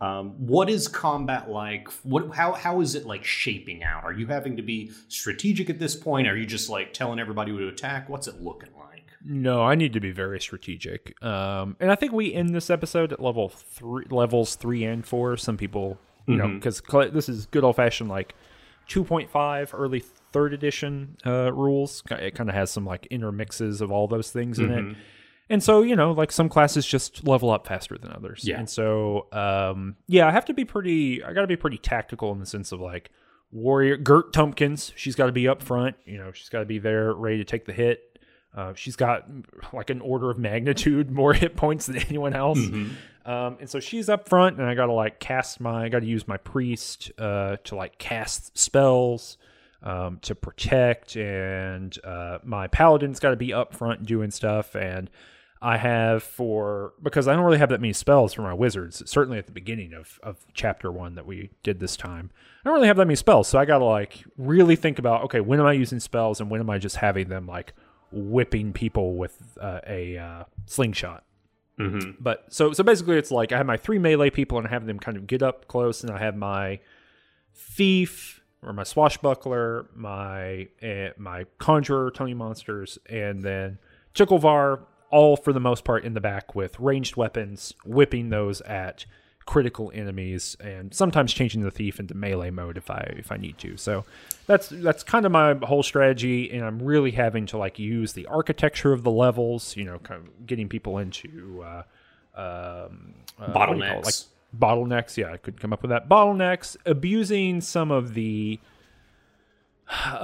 [0.00, 1.88] Um, what is combat like?
[2.02, 4.04] What how how is it like shaping out?
[4.04, 6.28] Are you having to be strategic at this point?
[6.28, 8.08] Are you just like telling everybody to attack?
[8.10, 8.86] What's it looking like?
[9.24, 11.20] No, I need to be very strategic.
[11.24, 15.38] Um, and I think we end this episode at level three, levels three and four.
[15.38, 18.34] Some people, you know, because this is good old fashioned like
[18.88, 20.00] 2.5 early
[20.32, 22.02] third edition uh, rules.
[22.10, 24.96] It kind of has some like intermixes of all those things in it.
[25.48, 28.42] And so, you know, like some classes just level up faster than others.
[28.44, 28.58] Yeah.
[28.58, 32.32] And so, um, yeah, I have to be pretty, I got to be pretty tactical
[32.32, 33.10] in the sense of like
[33.52, 35.96] warrior, Gert Tumpkins, she's got to be up front.
[36.04, 38.18] You know, she's got to be there ready to take the hit.
[38.56, 39.28] Uh, she's got
[39.72, 42.58] like an order of magnitude more hit points than anyone else.
[43.24, 46.00] Um, and so she's up front, and I got to like cast my, I got
[46.00, 49.36] to use my priest uh, to like cast spells
[49.86, 54.74] um, to protect, and uh, my paladin's got to be up front doing stuff.
[54.74, 55.08] And
[55.62, 59.08] I have for because I don't really have that many spells for my wizards.
[59.08, 62.74] Certainly at the beginning of of chapter one that we did this time, I don't
[62.74, 63.46] really have that many spells.
[63.46, 66.50] So I got to like really think about okay, when am I using spells, and
[66.50, 67.72] when am I just having them like
[68.10, 71.24] whipping people with uh, a uh, slingshot.
[71.78, 72.12] Mm-hmm.
[72.18, 74.86] But so so basically, it's like I have my three melee people, and I have
[74.86, 76.80] them kind of get up close, and I have my
[77.54, 83.78] thief or my swashbuckler, my uh, my conjurer, Tony monsters, and then
[84.14, 89.06] Chicklevar, all for the most part in the back with ranged weapons, whipping those at
[89.46, 93.56] critical enemies, and sometimes changing the thief into melee mode if I if I need
[93.58, 93.76] to.
[93.76, 94.04] So
[94.46, 98.26] that's that's kind of my whole strategy, and I'm really having to like use the
[98.26, 101.82] architecture of the levels, you know, kind of getting people into uh,
[102.34, 103.52] um, uh?
[103.52, 104.26] Bottlenecks.
[104.56, 105.16] Bottlenecks.
[105.16, 106.08] Yeah, I could come up with that.
[106.08, 108.60] Bottlenecks, abusing some of the
[109.88, 110.16] uh,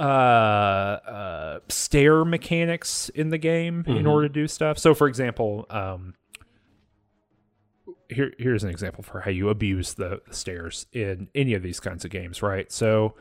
[1.07, 4.77] uh, stair mechanics in the game in order to do stuff.
[4.77, 6.15] So, for example, um,
[8.09, 11.79] here here's an example for how you abuse the, the stairs in any of these
[11.79, 12.71] kinds of games, right?
[12.71, 13.15] So,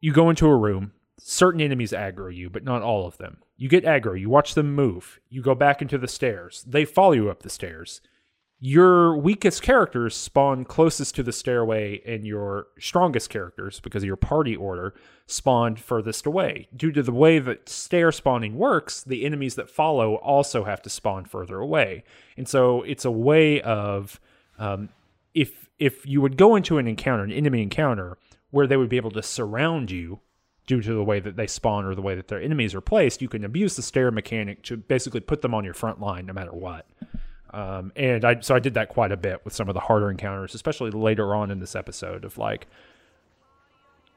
[0.00, 0.92] you go into a room.
[1.18, 3.38] Certain enemies aggro you, but not all of them.
[3.56, 4.18] You get aggro.
[4.18, 5.20] You watch them move.
[5.28, 6.64] You go back into the stairs.
[6.66, 8.00] They follow you up the stairs
[8.64, 14.14] your weakest characters spawn closest to the stairway and your strongest characters because of your
[14.14, 14.94] party order
[15.26, 16.68] spawn furthest away.
[16.76, 20.88] Due to the way that stair spawning works the enemies that follow also have to
[20.88, 22.04] spawn further away.
[22.36, 24.20] And so it's a way of
[24.60, 24.90] um,
[25.34, 28.16] if if you would go into an encounter an enemy encounter
[28.52, 30.20] where they would be able to surround you
[30.68, 33.20] due to the way that they spawn or the way that their enemies are placed
[33.20, 36.32] you can abuse the stair mechanic to basically put them on your front line no
[36.32, 36.86] matter what
[37.52, 40.10] um, and I so I did that quite a bit with some of the harder
[40.10, 42.66] encounters, especially later on in this episode of like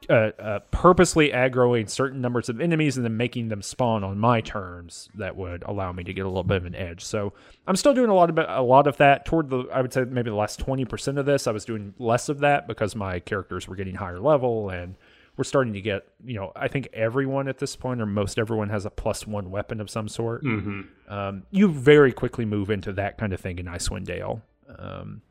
[0.08, 4.40] uh, uh, purposely aggroing certain numbers of enemies and then making them spawn on my
[4.40, 7.04] terms that would allow me to get a little bit of an edge.
[7.04, 7.32] So
[7.66, 9.24] I'm still doing a lot of a lot of that.
[9.24, 11.94] Toward the I would say maybe the last twenty percent of this, I was doing
[11.98, 14.94] less of that because my characters were getting higher level and
[15.36, 18.68] we're starting to get you know I think everyone at this point or most everyone
[18.70, 21.12] has a plus one weapon of some sort Mm-hmm.
[21.12, 24.42] um, you very quickly move into that kind of thing in Icewind Dale,
[24.78, 25.22] um,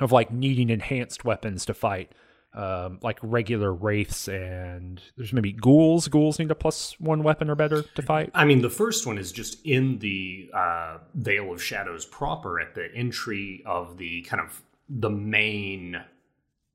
[0.00, 2.12] of like needing enhanced weapons to fight,
[2.54, 6.08] um, like regular wraiths and there's maybe ghouls.
[6.08, 8.30] Ghouls need a plus one weapon or better to fight.
[8.34, 12.74] I mean, the first one is just in the uh, Vale of Shadows proper at
[12.74, 16.00] the entry of the kind of the main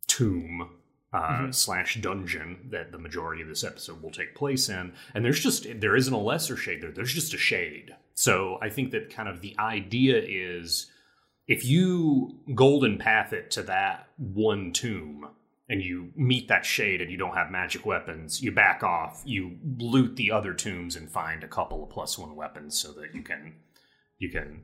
[0.08, 0.70] tomb
[1.14, 4.94] uh, slash dungeon that the majority of this episode will take place in.
[5.14, 6.92] And there's just there isn't a lesser shade there.
[6.92, 7.96] There's just a shade.
[8.16, 10.90] So I think that kind of the idea is
[11.48, 15.30] if you golden path it to that one tomb
[15.70, 19.58] and you meet that shade and you don't have magic weapons, you back off, you
[19.78, 23.22] loot the other tombs and find a couple of plus one weapons so that you
[23.22, 23.56] can
[24.18, 24.64] you can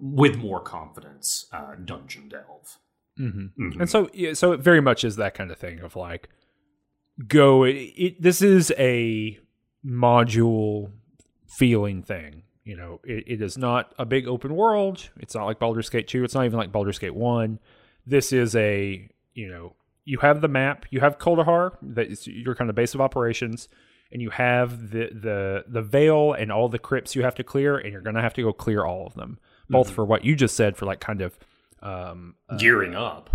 [0.00, 2.78] with more confidence uh, dungeon delve.
[3.18, 3.80] Mm-hmm.
[3.80, 6.28] And so, yeah, so it very much is that kind of thing of like,
[7.26, 7.64] go.
[7.64, 9.38] It, it, this is a
[9.84, 10.90] module
[11.46, 12.42] feeling thing.
[12.64, 15.08] You know, it, it is not a big open world.
[15.18, 16.24] It's not like Baldur's Gate 2.
[16.24, 17.58] It's not even like Baldur's Gate 1.
[18.06, 19.74] This is a, you know,
[20.04, 23.68] you have the map, you have Kuldahar, that is your kind of base of operations,
[24.12, 27.76] and you have the the the Vale and all the crypts you have to clear,
[27.76, 29.38] and you're gonna have to go clear all of them.
[29.68, 31.36] Both for what you just said, for like kind of
[31.86, 33.30] um, Gearing up.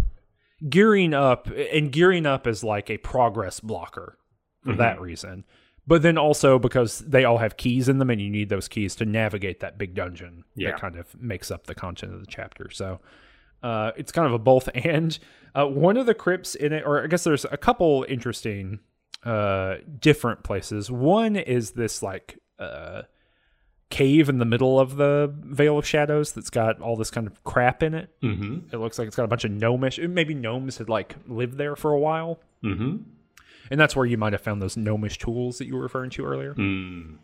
[0.69, 4.17] gearing up and gearing up as like a progress blocker
[4.63, 5.43] for that reason.
[5.87, 8.95] But then also because they all have keys in them and you need those keys
[8.97, 10.71] to navigate that big dungeon Yeah.
[10.71, 12.69] that kind of makes up the content of the chapter.
[12.69, 12.99] So
[13.63, 15.17] uh, it's kind of a both and.
[15.53, 18.79] Uh, one of the crypts in it or i guess there's a couple interesting
[19.25, 20.89] uh, different places.
[20.89, 23.01] One is this like uh,
[23.91, 27.43] cave in the middle of the Vale of Shadows that's got all this kind of
[27.43, 28.09] crap in it.
[28.23, 28.73] Mm-hmm.
[28.73, 29.99] It looks like it's got a bunch of gnomish.
[29.99, 32.97] Maybe gnomes had like lived there for a while, Mm-hmm.
[33.69, 36.25] and that's where you might have found those gnomish tools that you were referring to
[36.25, 36.53] earlier.
[36.55, 37.17] Mm.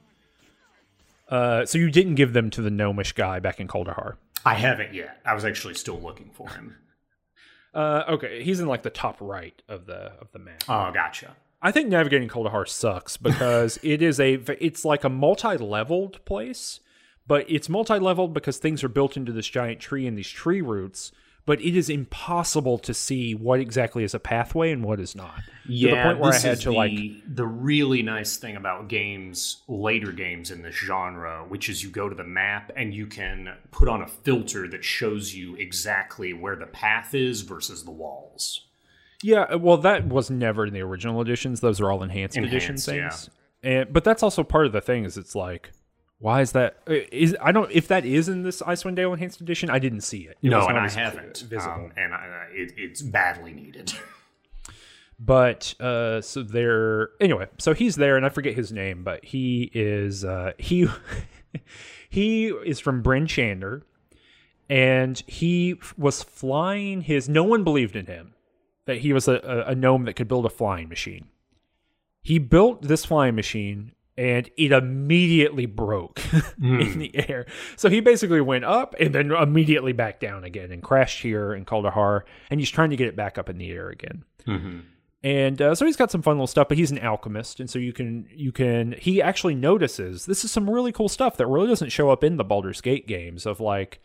[1.30, 4.16] Uh, so you didn't give them to the gnomish guy back in Kuldahar.
[4.46, 5.20] I haven't yet.
[5.26, 6.78] I was actually still looking for him.
[7.74, 10.64] Uh, okay, he's in like the top right of the of the map.
[10.70, 11.36] Oh, gotcha.
[11.62, 16.80] I think navigating Kuldahar sucks because it is a it's like a multi-leveled place,
[17.28, 21.12] but it's multi-leveled because things are built into this giant tree and these tree roots.
[21.46, 25.40] But it is impossible to see what exactly is a pathway and what is not.
[25.66, 28.90] Yeah, to the point where I had to the, like the really nice thing about
[28.90, 33.08] games, later games in this genre, which is you go to the map and you
[33.08, 37.92] can put on a filter that shows you exactly where the path is versus the
[37.92, 38.67] walls.
[39.24, 41.60] Yeah, well, that was never in the original editions.
[41.60, 43.30] Those are all enhanced, edition Enhanced, things.
[43.64, 45.06] And but that's also part of the thing.
[45.06, 45.72] Is it's like,
[46.20, 46.78] why is that?
[46.88, 46.94] uh,
[47.42, 49.70] I don't if that is in this Icewind Dale enhanced edition.
[49.72, 50.38] I didn't see it.
[50.44, 51.40] It no, and I haven't.
[51.50, 51.74] visible.
[51.74, 53.94] Um, and I, I- it, it's badly needed.
[55.20, 57.10] but uh, so there.
[57.20, 60.88] Anyway, so he's there, and I forget his name, but he is uh, he
[62.10, 63.82] he is from Bryn Shander,
[64.70, 67.28] and he was flying his.
[67.28, 68.36] No one believed in him
[68.88, 71.28] that he was a, a, gnome that could build a flying machine.
[72.22, 76.22] He built this flying machine and it immediately broke
[76.62, 77.46] in the air.
[77.76, 81.66] So he basically went up and then immediately back down again and crashed here in
[81.66, 82.22] Kuldahar.
[82.50, 84.24] And he's trying to get it back up in the air again.
[85.24, 87.80] And uh, so he's got some fun little stuff, but he's an alchemist, and so
[87.80, 91.68] you can you can he actually notices this is some really cool stuff that really
[91.68, 94.00] doesn't show up in the Baldur's Gate games of like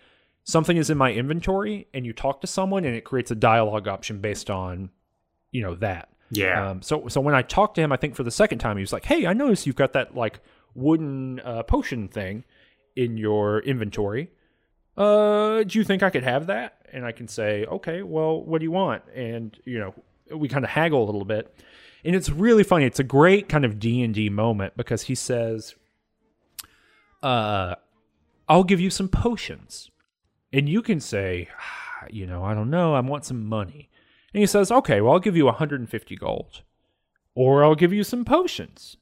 [0.45, 3.89] something is in my inventory and you talk to someone and it creates a dialogue
[3.89, 4.91] option based on
[5.53, 6.09] you know that.
[6.31, 6.71] Yeah.
[6.71, 8.81] Um, so so when I talked to him, I think for the second time, he
[8.81, 10.41] was like, "Hey, I noticed you've got that like
[10.75, 12.45] wooden uh, potion thing
[12.97, 14.31] in your inventory.
[14.97, 18.59] Uh, do you think I could have that?" And I can say, "Okay, well, what
[18.59, 19.95] do you want?" And you know,
[20.35, 21.55] we kind of haggle a little bit,
[22.03, 22.87] and it's really funny.
[22.87, 25.75] It's a great kind of D and D moment because he says,
[27.23, 27.75] "Uh,
[28.49, 29.91] I'll give you some potions,"
[30.53, 32.95] and you can say, "Ah, "You know, I don't know.
[32.95, 33.89] I want some money."
[34.35, 36.63] And he says, "Okay, well, I'll give you 150 gold,
[37.35, 38.97] or I'll give you some potions."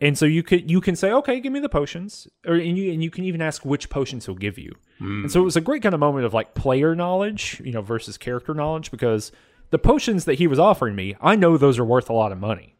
[0.00, 2.92] And so you could you can say, "Okay, give me the potions," or and you
[2.92, 4.72] and you can even ask which potions he'll give you.
[5.00, 7.82] And so it was a great kind of moment of like player knowledge, you know,
[7.82, 9.32] versus character knowledge because
[9.70, 12.38] the potions that he was offering me, I know those are worth a lot of
[12.38, 12.76] money.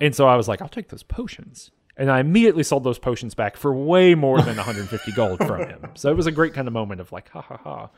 [0.00, 1.70] And so I was like, I'll take those potions.
[1.96, 5.90] And I immediately sold those potions back for way more than 150 gold from him.
[5.94, 7.90] So it was a great kind of moment of like, ha ha ha,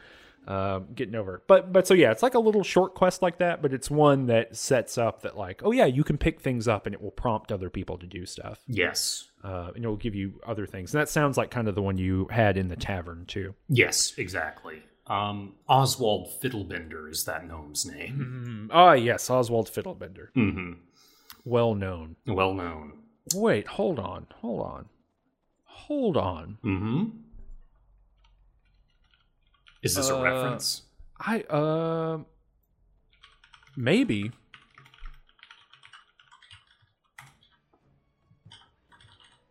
[0.47, 1.37] um, getting over.
[1.37, 1.43] it.
[1.47, 4.27] But but so yeah, it's like a little short quest like that, but it's one
[4.27, 7.11] that sets up that like, oh yeah, you can pick things up and it will
[7.11, 9.29] prompt other people to do stuff, yes.
[9.43, 10.93] uh, and it will give you other things.
[10.93, 13.55] And that sounds like kind of the one you had in the tavern too.
[13.69, 14.83] Yes, exactly.
[15.07, 18.71] Um, Oswald Fiddlebender is that gnome's name.
[18.73, 20.73] Ah yes, Oswald Fiddlebender, hmm
[21.47, 22.17] well known.
[22.27, 23.01] Well known.
[23.35, 24.89] Wait, hold on, hold on,
[25.65, 26.59] hold on.
[26.63, 27.05] hmm
[29.83, 30.83] Is this a Uh, reference?
[31.21, 32.19] I uh
[33.77, 34.33] maybe.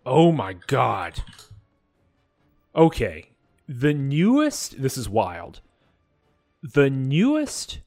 [0.05, 1.23] Oh my god.
[2.75, 3.29] Okay.
[3.67, 5.61] The newest this is wild.
[6.61, 7.79] The newest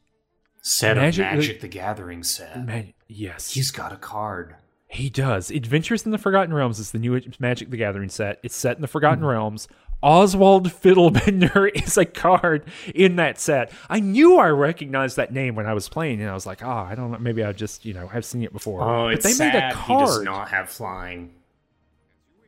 [0.62, 2.64] Set Magic- of Magic the Gathering set.
[2.64, 3.50] man yes.
[3.52, 4.56] He's got a card.
[4.88, 5.50] He does.
[5.50, 8.38] Adventures in the Forgotten Realms is the new Magic the Gathering set.
[8.42, 9.66] It's set in the Forgotten Realms.
[10.02, 12.64] Oswald Fiddlebender is a card
[12.94, 13.72] in that set.
[13.90, 16.68] I knew I recognized that name when I was playing, and I was like, oh,
[16.70, 17.18] I don't know.
[17.18, 18.82] Maybe I just, you know, have seen it before.
[18.82, 20.06] Oh, but it's they sad made a he card.
[20.06, 21.34] does not have flying.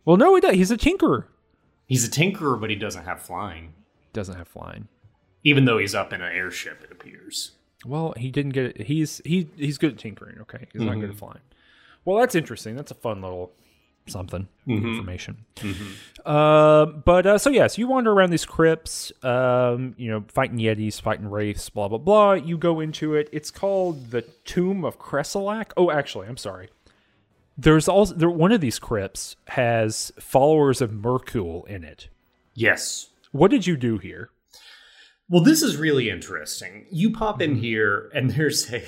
[0.05, 0.55] Well, no, he does.
[0.55, 1.25] He's a tinkerer.
[1.87, 3.75] He's a tinkerer, but he doesn't have flying.
[4.13, 4.89] Doesn't have flying.
[5.43, 7.53] Even though he's up in an airship, it appears.
[7.85, 8.87] Well, he didn't get it.
[8.87, 10.39] He's he he's good at tinkering.
[10.43, 11.01] Okay, he's not Mm-hmm.
[11.01, 11.41] good at flying.
[12.05, 12.77] Well, that's interesting.
[12.77, 13.53] That's a fun little
[14.07, 14.87] something Mm-hmm.
[14.87, 15.45] information.
[16.25, 19.13] Uh, but uh, so yes, you wander around these crypts.
[19.23, 22.33] Um, you know, fighting yetis, fighting wraiths, blah blah blah.
[22.35, 23.29] You go into it.
[23.33, 25.73] It's called the Tomb of Kresselack.
[25.77, 26.69] Oh, actually, I'm sorry.
[27.57, 32.09] There's also there, one of these crypts has followers of Myrkul in it.
[32.55, 33.09] Yes.
[33.33, 34.31] What did you do here?
[35.31, 36.87] Well, this is really interesting.
[36.91, 37.53] You pop Mm-hmm.
[37.53, 38.83] in here, and there's a.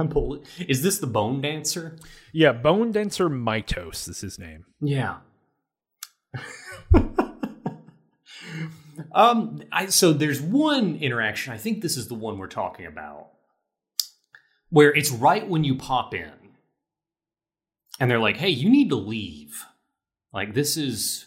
[0.00, 1.96] I'm Is this the bone dancer?
[2.32, 4.64] Yeah, Bone Dancer Mitos is his name.
[4.80, 5.16] Yeah.
[9.14, 9.62] um.
[9.70, 11.52] I so there's one interaction.
[11.52, 13.28] I think this is the one we're talking about,
[14.70, 16.32] where it's right when you pop in,
[17.98, 19.66] and they're like, "Hey, you need to leave.
[20.32, 21.26] Like this is."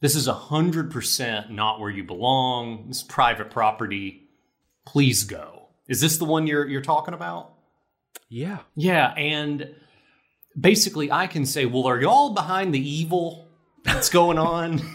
[0.00, 2.88] This is a hundred percent not where you belong.
[2.88, 4.28] This is private property.
[4.84, 5.68] Please go.
[5.86, 7.52] Is this the one you're you're talking about?
[8.28, 8.58] Yeah.
[8.74, 9.74] Yeah, and
[10.58, 13.48] basically I can say, well, are y'all behind the evil
[13.84, 14.80] that's going on?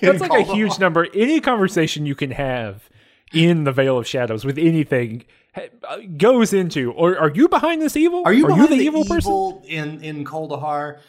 [0.00, 1.08] That's like a huge number.
[1.12, 2.88] Any conversation you can have
[3.32, 7.96] in the Vale of Shadows with anything uh, goes into, or are you behind this
[7.96, 8.22] evil?
[8.24, 9.62] Are you, are behind the, the evil, person?
[9.64, 11.00] in in Kuldahar?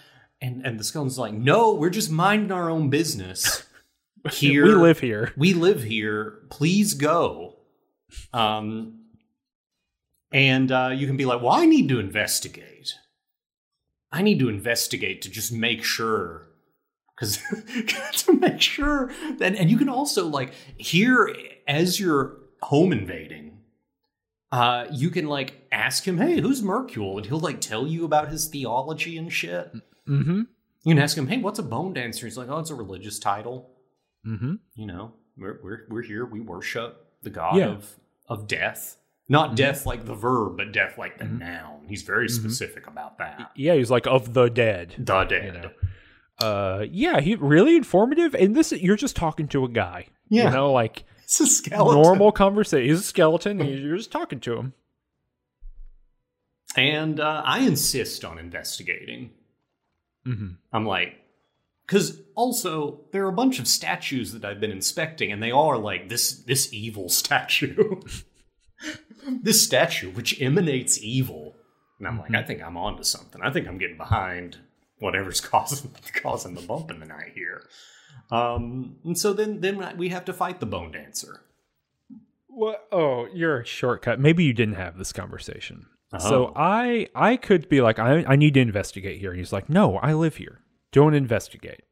[0.42, 3.64] And and the skeleton's like, no, we're just minding our own business.
[4.32, 5.34] Here We live here.
[5.36, 6.40] We live here.
[6.50, 7.58] Please go.
[8.32, 9.03] Um,
[10.34, 12.96] and uh, you can be like, well, I need to investigate.
[14.12, 16.48] I need to investigate to just make sure.
[17.16, 17.40] Because
[18.26, 21.34] to make sure that, and you can also like here
[21.68, 23.60] as you're home invading,
[24.52, 28.30] uh, you can like ask him, "Hey, who's Myrkul?" and he'll like tell you about
[28.30, 29.72] his theology and shit.
[30.08, 30.42] Mm-hmm.
[30.84, 33.20] You can ask him, "Hey, what's a bone dancer?" He's like, "Oh, it's a religious
[33.20, 33.70] title."
[34.26, 34.54] Mm-hmm.
[34.76, 37.72] you know we're we're we're here we worship the god Yeah.
[37.72, 37.96] Of
[38.30, 38.96] of death
[39.30, 42.42] not death like the verb but death like the noun he's very Mm-hmm.
[42.44, 44.96] specific about that Yeah, he's like of the dead.
[44.98, 45.72] the dead You know.
[46.40, 48.34] Uh, yeah, he really informative.
[48.36, 50.08] And this, you're just talking to a guy.
[50.30, 50.46] Yeah.
[50.46, 52.90] You know, like it's a skeleton normal conversation.
[52.90, 53.62] He's a skeleton.
[53.62, 54.74] and you're just talking to him.
[56.76, 59.32] and uh, i insist on investigating
[60.26, 60.48] Mm-hmm.
[60.72, 61.20] i'm like
[61.86, 65.78] because also there are a bunch of statues that i've been inspecting and they are
[65.78, 68.00] like this this evil statue
[69.42, 71.56] this statue which emanates evil
[72.00, 74.58] and i'm like i think i'm onto something i think i'm getting behind
[75.00, 77.64] whatever's causing causing the bump in the night here
[78.32, 81.42] um and so then then we have to fight the bone dancer
[82.48, 82.88] What?
[82.92, 84.20] Oh, you're a shortcut.
[84.20, 85.88] Maybe you didn't have this conversation.
[86.14, 86.20] Oh.
[86.20, 89.32] So I I could be like, I, I need to investigate here.
[89.32, 90.60] And he's like, No, I live here.
[90.92, 91.84] Don't investigate.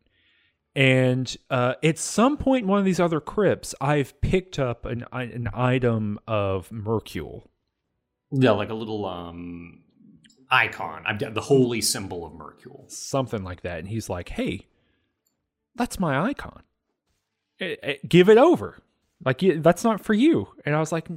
[0.76, 5.06] And uh, at some point in one of these other crypts, I've picked up an
[5.12, 7.48] an item of Myrkul.
[8.32, 9.82] yeah like a little um
[10.50, 13.80] icon i've got the holy symbol of Myrkul something like that.
[13.80, 14.68] And he's like, "Hey,
[15.76, 16.64] that's my icon.
[17.60, 18.78] Eh, eh, give it over.
[19.26, 21.08] Like that's not for you." And I was like,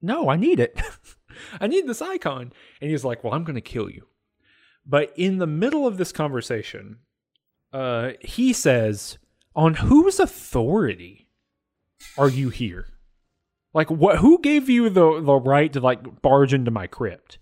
[0.00, 0.80] "No, I need it.
[1.60, 4.06] I need this icon." And he's like, "Well, I'm going to kill you."
[4.86, 6.98] But in the middle of this conversation,
[7.72, 9.18] uh, he says,
[9.54, 11.28] "On whose authority
[12.16, 12.88] are you here?
[13.74, 14.18] Like, what?
[14.18, 17.38] Who gave you the the right to like barge into my crypt?"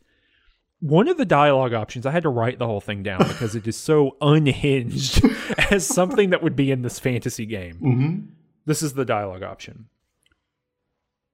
[0.85, 3.67] one of the dialogue options, I had to write the whole thing down because it
[3.67, 5.25] is so unhinged
[5.71, 7.75] as something that would be in this fantasy game.
[7.77, 8.21] mm-hmm.
[8.67, 9.87] This is the dialogue option.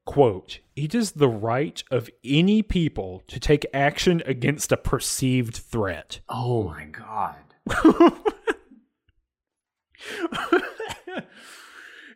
[0.04, 6.20] Quote, it is the right of any people to take action against a perceived threat.
[6.28, 7.36] oh my god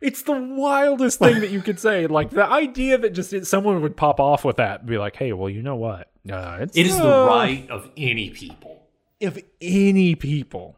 [0.01, 2.07] It's the wildest thing that you could say.
[2.07, 5.33] Like the idea that just someone would pop off with that and be like, hey,
[5.33, 6.11] well, you know what?
[6.31, 8.75] Uh, it's, it is the uh, right of any people
[9.23, 10.77] of any people.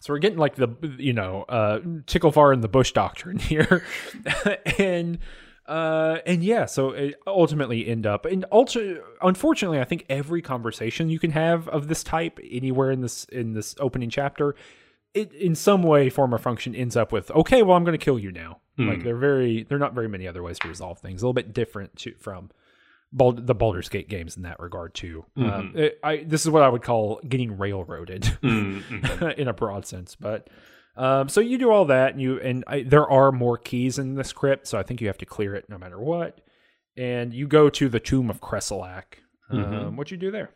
[0.00, 3.84] So we're getting like the you know uh tickle far in the bush doctrine here,
[4.78, 5.18] and
[5.66, 9.00] uh and yeah, so it ultimately end up and ultra.
[9.20, 13.54] Unfortunately, I think every conversation you can have of this type anywhere in this in
[13.54, 14.54] this opening chapter,
[15.16, 18.04] it in some way, form, or function ends up with okay, well, I'm going to
[18.04, 18.60] kill you now.
[18.78, 21.22] Like they're very they're not very many other ways to resolve things.
[21.22, 22.50] A little bit different to, from
[23.10, 25.24] Bald, the Baldur's Gate games in that regard too.
[25.36, 25.50] Mm-hmm.
[25.50, 29.40] Um, it- I this is what I would call getting railroaded Mm-hmm.
[29.40, 30.14] in a broad sense.
[30.14, 30.50] But
[30.94, 34.14] um, so you do all that, and you and I, there are more keys in
[34.14, 36.40] this crypt, so I think you have to clear it no matter what.
[36.98, 38.40] And you go to the tomb of.
[38.40, 39.56] Mm-hmm.
[39.74, 40.50] Um, what you do there?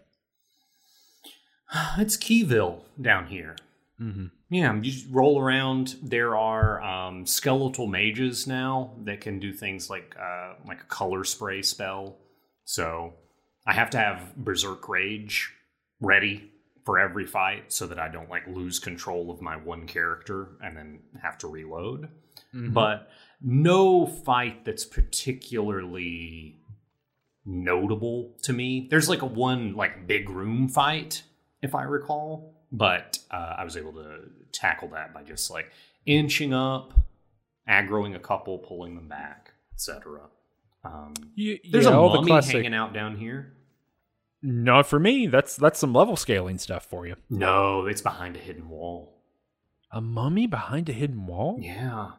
[1.98, 3.56] It's Keyville down here.
[4.00, 4.26] Mm-hmm.
[4.50, 5.96] Yeah, you just roll around.
[6.02, 11.22] There are um, skeletal mages now that can do things like uh, like a color
[11.24, 12.18] spray spell.
[12.64, 13.14] So
[13.66, 15.52] I have to have Berserk Rage
[16.00, 16.50] ready
[16.84, 20.76] for every fight so that I don't like lose control of my one character and
[20.76, 22.08] then have to reload.
[22.72, 23.08] But
[23.40, 26.56] no fight that's particularly
[27.44, 28.88] notable to me.
[28.90, 31.22] There's like a one like big room fight,
[31.62, 34.20] if I recall, but uh, I was able to
[34.52, 35.70] tackle that by just like
[36.06, 36.92] inching up,
[37.68, 40.20] aggroing a couple, pulling them back, etc.
[40.84, 42.54] Um, there's yeah, a all the mummy classic.
[42.56, 43.52] hanging out down here.
[44.42, 45.26] Not for me.
[45.26, 47.16] That's that's some level scaling stuff for you.
[47.28, 49.18] No, it's behind a hidden wall.
[49.92, 51.58] A mummy behind a hidden wall?
[51.60, 52.12] Yeah,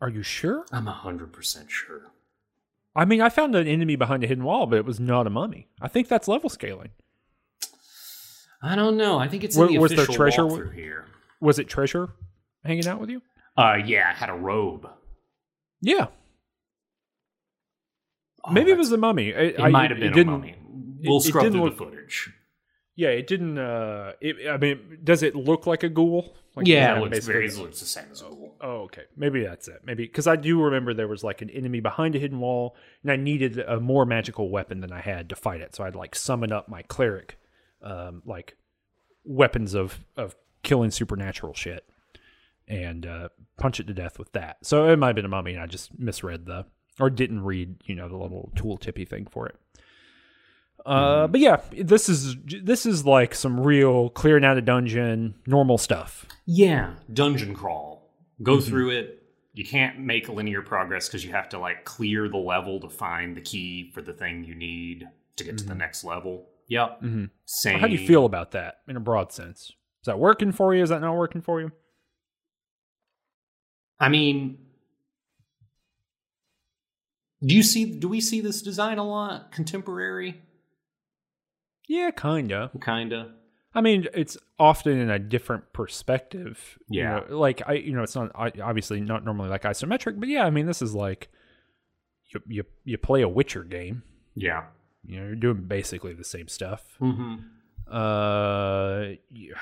[0.00, 0.66] Are you sure?
[0.70, 2.12] I'm hundred percent sure.
[2.94, 5.30] I mean, I found an enemy behind a hidden wall, but it was not a
[5.30, 5.68] mummy.
[5.80, 6.90] I think that's level scaling.
[8.64, 9.18] I don't know.
[9.18, 11.04] I think it's in the was there treasure- walkthrough here.
[11.40, 12.10] Was it treasure
[12.64, 13.20] hanging out with you?
[13.56, 14.88] Uh, yeah, I had a robe.
[15.82, 16.06] Yeah,
[18.46, 19.28] Oh, maybe it was the mummy.
[19.30, 20.54] It, It I- might have been a didn't- mummy.
[21.02, 22.30] We'll it scrub didn't through look- the footage.
[22.96, 23.58] Yeah, it didn't.
[23.58, 26.36] Uh, it, I mean, does it look like a ghoul?
[26.54, 28.54] Like, yeah, it looks very it looks the same as a ghoul.
[28.60, 29.02] Oh, okay.
[29.16, 29.80] Maybe that's it.
[29.84, 33.10] Maybe because I do remember there was like an enemy behind a hidden wall, and
[33.10, 35.74] I needed a more magical weapon than I had to fight it.
[35.74, 37.36] So I'd like summon up my cleric,
[37.84, 38.56] um, like
[39.24, 41.84] weapons of of killing supernatural shit,
[42.66, 44.56] and uh, punch it to death with that.
[44.62, 46.66] So it might have been a mummy, and I just misread the
[46.98, 49.56] or didn't read, you know, the little tool tippy thing for it.
[50.86, 55.78] Uh, but yeah, this is this is like some real clearing out a dungeon, normal
[55.78, 56.26] stuff.
[56.44, 58.10] Yeah, dungeon crawl.
[58.42, 58.68] Go Mm-hmm.
[58.68, 59.20] through it.
[59.54, 63.36] You can't make linear progress because you have to like clear the level to find
[63.36, 65.06] the key for the thing you need
[65.36, 66.48] to get to the next level.
[66.68, 67.02] Yep.
[67.02, 67.30] Mhm.
[67.44, 67.78] Same.
[67.80, 69.60] How do you feel about that in a broad sense?
[69.70, 70.82] Is that working for you?
[70.82, 71.72] Is that not working for you?
[74.00, 74.58] I mean,
[77.42, 77.98] do you see?
[77.98, 79.52] Do we see this design a lot?
[79.52, 80.42] Contemporary,
[81.86, 82.70] Yeah, kinda.
[82.82, 83.34] kinda.
[83.74, 86.78] I mean, it's often in a different perspective.
[86.88, 87.20] you Yeah.
[87.28, 90.50] know, like I, you know, it's not obviously not normally like isometric, but yeah, I
[90.50, 91.28] mean, this is like
[92.32, 94.02] you you you play a Witcher game.
[94.34, 94.66] Yeah.
[95.06, 96.82] You know, you're doing basically the same stuff.
[97.00, 97.34] Mm-hmm.
[97.86, 99.14] Uh,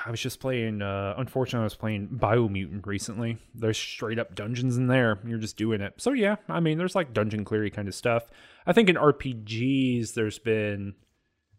[0.07, 0.81] I was just playing.
[0.83, 3.39] Uh, unfortunately, I was playing Biomutant recently.
[3.55, 5.19] There's straight up dungeons in there.
[5.27, 5.95] You're just doing it.
[5.99, 8.25] So yeah, I mean, there's like dungeon cleary kind of stuff.
[8.67, 10.95] I think in RPGs, there's been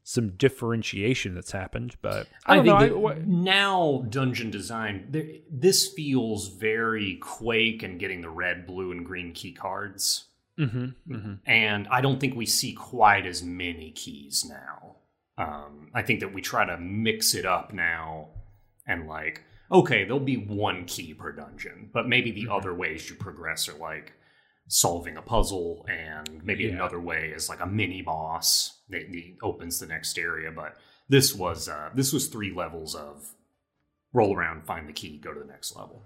[0.05, 2.75] some differentiation that's happened, but I I, think know.
[2.75, 5.07] I- what- now dungeon design.
[5.51, 10.25] This feels very Quake and getting the red, blue, and green key cards.
[10.59, 11.39] Mhm, mhm.
[11.45, 14.97] and I don't think we see quite as many keys now.
[15.37, 18.29] Um, I think that we try to mix it up now,
[18.85, 19.41] and like,
[19.71, 23.77] okay, there'll be one key per dungeon, but maybe the other ways you progress are
[23.77, 24.13] like
[24.67, 26.73] solving a puzzle, and maybe Yeah.
[26.73, 30.51] another way is like a mini boss that that opens the next area.
[30.51, 30.77] But
[31.09, 33.33] this was uh, this was three levels of
[34.13, 36.05] roll around, find the key, go to the next level.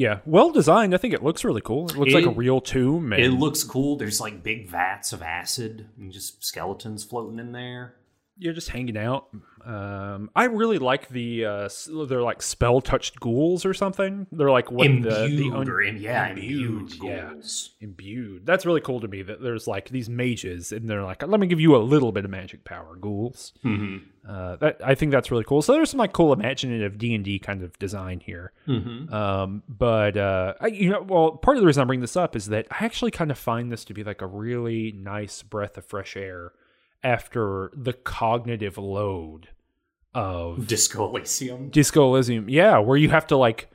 [0.00, 0.94] Yeah, well designed.
[0.94, 1.90] I think it looks really cool.
[1.90, 3.12] It looks like a real tomb.
[3.12, 3.96] And It looks cool.
[3.96, 7.96] There's like big vats of acid and just skeletons floating in there.
[8.40, 9.28] You're just hanging out.
[9.64, 11.68] Um, I really like the uh,
[12.08, 14.26] they're like spell touched ghouls or something.
[14.32, 17.32] They're like what imbued the, the un- or in, yeah, imbued, imbued, yeah.
[17.80, 18.46] imbued.
[18.46, 19.22] That's really cool to me.
[19.22, 22.24] That there's like these mages, and they're like, let me give you a little bit
[22.24, 23.52] of magic power, ghouls.
[23.62, 24.06] Mm-hmm.
[24.26, 25.60] Uh, that I think that's really cool.
[25.60, 28.52] So there's some like cool imaginative D and D kind of design here.
[28.66, 29.12] Mm-hmm.
[29.12, 32.34] Um, but uh, I, you know, well, part of the reason I bring this up
[32.34, 35.76] is that I actually kind of find this to be like a really nice breath
[35.76, 36.52] of fresh air
[37.02, 39.48] after the cognitive load
[40.14, 41.70] of Disco Elysium.
[41.70, 42.48] Disco Elysium.
[42.48, 43.70] Yeah, where you have to like,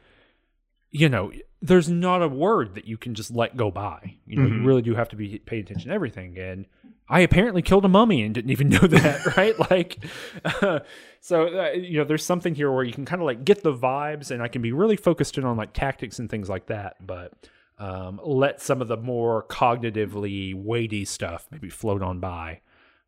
[0.92, 4.18] you know, there's not a word that you can just let go by.
[4.28, 4.66] You know, you Mhm.
[4.66, 6.38] really do have to be paying attention to everything.
[6.38, 6.66] And
[7.10, 9.58] I apparently killed a mummy and didn't even know that, right?
[9.72, 9.98] Like,
[11.22, 13.74] so uh, you know, there's something here where you can kind of like get the
[13.74, 16.96] vibes, and I can be really focused in on like tactics and things like that,
[17.06, 17.32] but.
[17.78, 22.62] Um, let some of the more cognitively weighty stuff maybe float on by,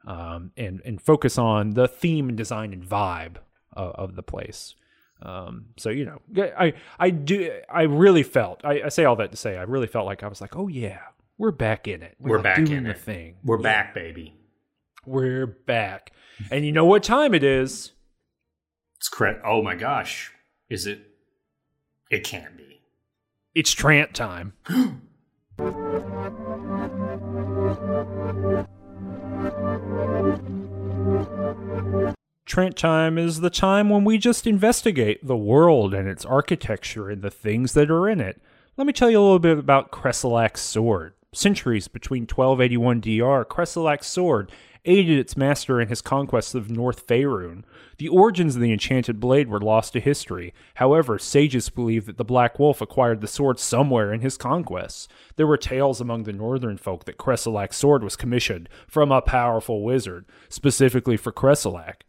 [0.07, 3.35] um, and and focus on the theme and design and vibe
[3.73, 4.73] of, of the place.
[5.21, 6.21] Um, so you know,
[6.57, 9.87] I I do I really felt I, I say all that to say I really
[9.87, 11.01] felt like I was like, oh yeah,
[11.37, 12.15] we're back in it.
[12.19, 12.99] We're back doing in the it.
[12.99, 13.35] thing.
[13.43, 14.33] We're Yeah, back, baby.
[15.05, 16.13] We're back.
[16.51, 17.91] And you know what time it is?
[18.97, 19.41] It's correct.
[19.45, 20.31] Oh my gosh.
[20.69, 21.01] Is it?
[22.09, 22.81] It can't be.
[23.55, 24.53] It's Trant time.
[32.45, 37.21] Trent time is the time when we just investigate the world and its architecture and
[37.21, 38.41] the things that are in it.
[38.77, 41.13] Let me tell you a little bit about Kresselack's sword.
[41.33, 44.49] Centuries between 1281 DR, Kresselack's sword
[44.85, 47.63] aided its master in his conquest of North Faerun.
[47.97, 50.53] The origins of the enchanted blade were lost to history.
[50.75, 55.09] However, sages believe that the Black Wolf acquired the sword somewhere in his conquests.
[55.35, 59.83] There were tales among the northern folk that Kresselack's sword was commissioned from a powerful
[59.83, 62.03] wizard, specifically for Kresselack.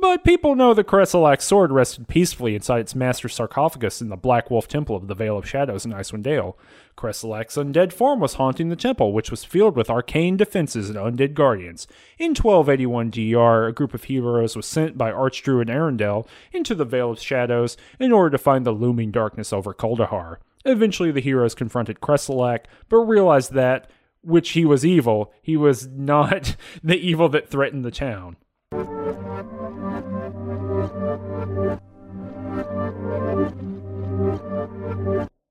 [0.00, 4.50] But people know that Kresselack's sword rested peacefully inside its master's sarcophagus in the Black
[4.50, 6.56] Wolf Temple of the Vale of Shadows in Icewind Dale.
[6.96, 11.34] Kresselack's undead form was haunting the temple, which was filled with arcane defenses and undead
[11.34, 11.86] guardians.
[12.18, 17.10] In 1281 DR, a group of heroes was sent by Archdruid Arundel into the Vale
[17.10, 20.38] of Shadows in order to find the looming darkness over Kuldahar.
[20.64, 23.90] Eventually, the heroes confronted Kresselack, but realized that,
[24.22, 28.36] which he was evil, he was not the evil that threatened the town.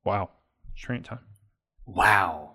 [0.10, 0.30] Wow.
[0.78, 1.20] Trant time.
[1.86, 2.52] Wow.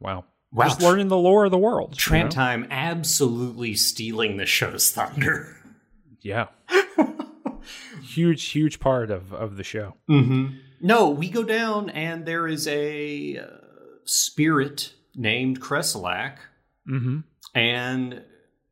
[0.00, 0.24] Wow.
[0.52, 0.64] Wow.
[0.66, 1.96] Just learning the lore of the world.
[2.06, 2.28] you know?
[2.28, 5.56] time absolutely stealing the show's thunder.
[6.20, 6.46] Yeah.
[8.02, 9.94] huge, huge part of, of the show.
[10.08, 10.56] Mm-hmm.
[10.80, 13.46] No, we go down and there is a uh,
[14.04, 16.36] spirit named Kresselack,
[16.88, 17.18] Mm-hmm.
[17.54, 18.22] and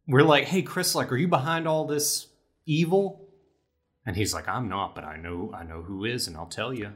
[0.09, 2.27] we're like, "Hey, Kresselack, are you behind all this
[2.67, 3.29] evil?"
[4.07, 6.73] And he's like, "I'm not, but I know, I know who is, and I'll tell
[6.73, 6.95] you."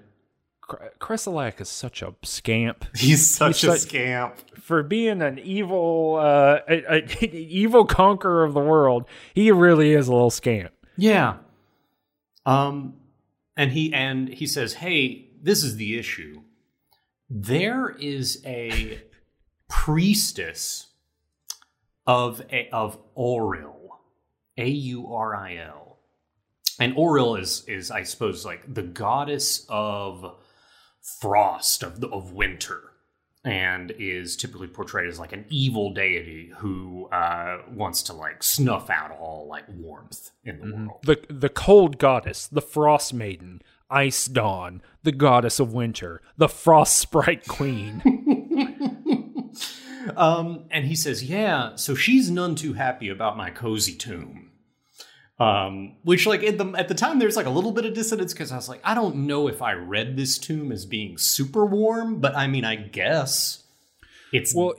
[0.63, 2.85] Kresselack is such a scamp.
[2.97, 4.37] He's such He's a such- scamp.
[4.61, 10.09] For being an evil, uh, a, a, evil conqueror of the world, he really is
[10.09, 10.73] a little scamp.
[10.97, 11.39] Yeah.
[12.47, 12.95] Um
[13.57, 16.43] and he and he says, "Hey, this is the issue.
[17.29, 19.03] There is a
[19.69, 20.89] priestess
[22.07, 23.89] of a, of Auril,
[24.59, 25.99] A U R I L.
[26.81, 30.37] And Auril is is I suppose like the goddess of
[31.03, 32.93] frost of the, of winter
[33.45, 38.89] and is typically portrayed as like an evil deity who uh, wants to like snuff
[38.89, 41.01] out all like warmth in the world.
[41.03, 46.97] The the cold goddess, the frost maiden, ice dawn, the goddess of winter, the frost
[46.99, 48.03] sprite queen.
[50.17, 54.51] Um, and he says, "Yeah, so she's none too happy about my cozy tomb."
[55.43, 58.33] Um, which, like at the at the time, there's like a little bit of dissonance
[58.33, 61.65] because I was like, I don't know if I read this tomb as being super
[61.67, 63.63] warm, but I mean, I guess
[64.33, 64.75] it's Well,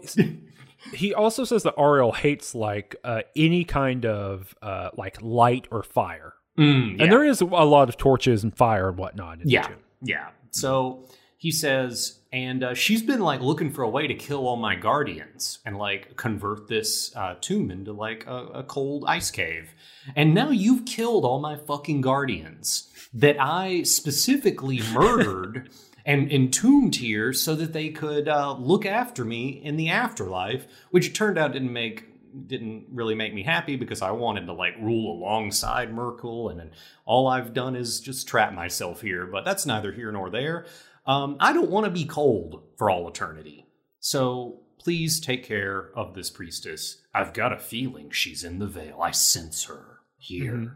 [0.94, 5.84] he also says that Auril hates like uh, any kind of uh, like light or
[5.84, 7.04] fire, Mm, yeah.
[7.04, 9.42] and there is a lot of torches and fire and whatnot.
[9.42, 9.78] In Yeah, the tomb.
[10.04, 10.28] yeah.
[10.52, 11.06] So
[11.38, 14.76] he says, and uh, she's been like looking for a way to kill all my
[14.76, 19.76] guardians and like convert this uh, tomb into like a, a cold ice cave.
[20.16, 25.70] And now you've killed all my fucking guardians that I specifically murdered
[26.08, 31.10] and entombed here so that they could uh, look after me in the afterlife, which
[31.10, 32.10] it turned out didn't make
[32.48, 36.72] didn't really make me happy because I wanted to like rule alongside Myrkul, and then
[37.06, 39.28] all I've done is just trap myself here.
[39.28, 40.66] But that's neither here nor there.
[41.06, 43.66] Um, I don't want to be cold for all eternity.
[44.00, 47.02] So please take care of this priestess.
[47.14, 49.02] I've got a feeling she's in the Vale.
[49.02, 50.54] I sense her here.
[50.54, 50.76] Mhm.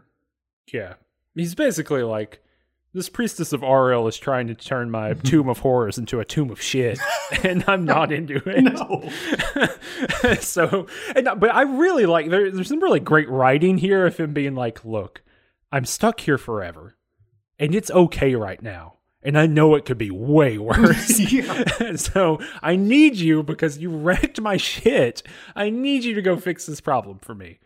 [0.72, 0.94] Yeah,
[1.34, 2.42] he's basically like
[2.94, 6.50] this priestess of Auril is trying to turn my tomb of horrors into a tomb
[6.50, 6.98] of shit,
[7.42, 8.62] and I'm not into it.
[8.62, 9.08] No.
[10.40, 14.32] so, and, but I really like there, there's some really great writing here of him
[14.34, 15.22] being like, "Look,
[15.72, 16.96] I'm stuck here forever,
[17.58, 21.20] and it's okay right now." And I know it could be way worse.
[21.96, 25.22] so I need you because you wrecked my shit.
[25.56, 27.58] I need you to go fix this problem for me.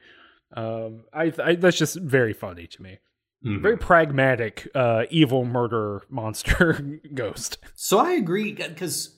[0.54, 2.98] Um, I, I that's just very funny to me.
[3.44, 3.60] Mhm.
[3.62, 7.58] Very pragmatic, uh, evil murder monster ghost.
[7.74, 9.16] So I agree because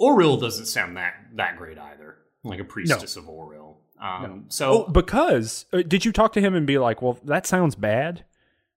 [0.00, 2.16] Auril doesn't sound that that great either.
[2.44, 3.76] Like a priestess of Auril.
[4.00, 7.46] Um, So Oh, because uh, did you talk to him and be like, "Well, that
[7.46, 8.24] sounds bad.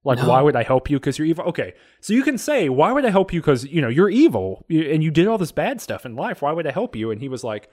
[0.08, 0.30] Like, No.
[0.30, 0.97] why would I help you?
[0.99, 3.39] Because you're evil." Okay, so you can say, "Why would I help you?
[3.41, 6.41] Because you know you're evil and you did all this bad stuff in life.
[6.41, 7.70] Why would I help you?" And he was like,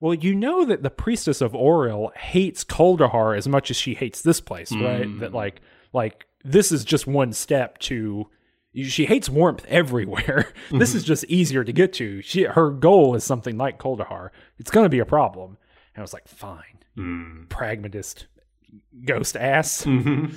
[0.00, 4.22] "Well, you know that the priestess of Auril hates Kuldahar as much as she hates
[4.22, 5.06] this place, right?
[5.06, 5.20] Mm.
[5.20, 5.60] That like,
[5.92, 8.28] like this is just one step to."
[8.76, 10.52] She hates warmth everywhere.
[10.72, 12.20] this is just easier to get to.
[12.22, 14.30] She her goal is something like Kuldahar.
[14.58, 15.58] It's going to be a problem.
[15.94, 17.48] And I was like, fine, Mm.
[17.48, 18.26] pragmatist,
[19.04, 19.84] ghost ass.
[19.84, 20.34] Mm-hmm.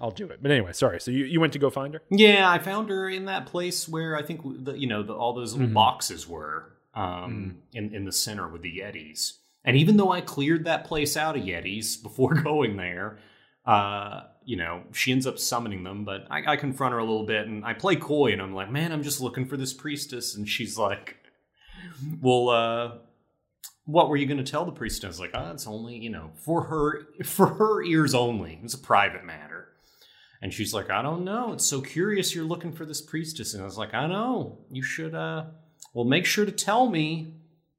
[0.00, 0.40] I'll do it.
[0.40, 1.00] But anyway, sorry.
[1.00, 2.02] So you, you went to go find her?
[2.10, 5.34] Yeah, I found her in that place where I think the, you know the, all
[5.34, 5.60] those Mm-hmm.
[5.62, 7.76] little boxes were um, Mm.
[7.78, 9.32] in in the center with the Yetis.
[9.64, 13.18] And even though I cleared that place out of Yetis before going there,
[13.66, 16.04] uh, you know, she ends up summoning them.
[16.04, 18.70] But I, I confront her a little bit, and I play coy, and I'm like,
[18.70, 21.16] "Man, I'm just looking for this priestess," and she's like,
[22.20, 22.92] "Well, uh."
[23.84, 25.04] What were you going to tell the priestess?
[25.04, 28.60] I was like, oh, it's only you know for her for her ears only.
[28.62, 29.47] It's a private matter.
[30.40, 31.52] And she's like, I don't know.
[31.52, 33.54] It's so curious you're looking for this priestess.
[33.54, 34.58] And I was like, I know.
[34.70, 35.46] You should, uh,
[35.92, 37.34] well, make sure to tell me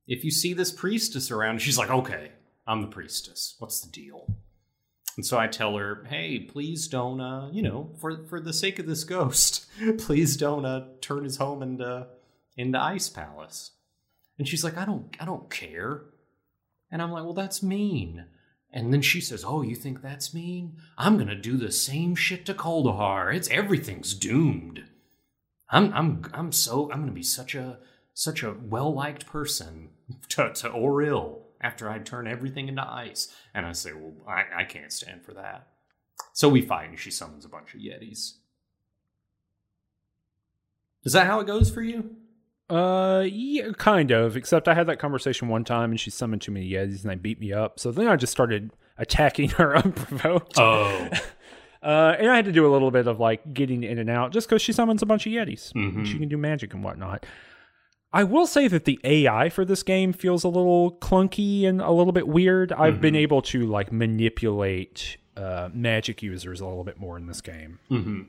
[0.08, 1.52] if you see this priestess around.
[1.52, 2.32] And she's like, okay,
[2.68, 3.56] I'm the priestess.
[3.60, 4.36] What's the deal?
[5.16, 8.80] And so I tell her, hey, please don't, uh, you know, for, for the sake
[8.80, 9.66] of this ghost,
[9.98, 12.08] please don't, uh, turn his home into,
[12.58, 13.72] into Ice Palace.
[14.38, 16.04] And she's like, I don't, I don't care.
[16.92, 18.26] And I'm like, well, that's mean.
[18.72, 20.78] And then she says, "Oh, you think that's mean?
[20.98, 23.34] I'm gonna do the same shit to Kuldahar.
[23.34, 24.86] It's everything's doomed.
[25.70, 27.80] I'm I'm I'm so I'm gonna be such a
[28.14, 29.90] such a well liked person
[30.30, 34.64] to to Auril after I turn everything into ice." And I say, "Well, I, I
[34.66, 35.68] can't stand for that."
[36.34, 38.34] So we fight, and she summons a bunch of Yetis.
[41.04, 42.18] Is that how it goes for you?
[42.70, 44.36] Uh, yeah, kind of.
[44.38, 47.16] Except I had that conversation one time, and she summoned too many Yetis, and they
[47.16, 47.80] beat me up.
[47.80, 50.54] So then I just started attacking her unprovoked.
[50.60, 51.10] Oh,
[51.82, 54.34] Uh, and I had to do a little bit of like getting in and out,
[54.34, 55.72] just because she summons a bunch of Yetis.
[55.72, 56.06] Mhm.
[56.06, 57.26] She can do magic and whatnot.
[58.12, 61.92] I will say that the AI for this game feels a little clunky and a
[61.92, 62.74] little bit weird.
[62.74, 67.40] I've been able to like manipulate uh, magic users a little bit more in this
[67.40, 68.24] game hmm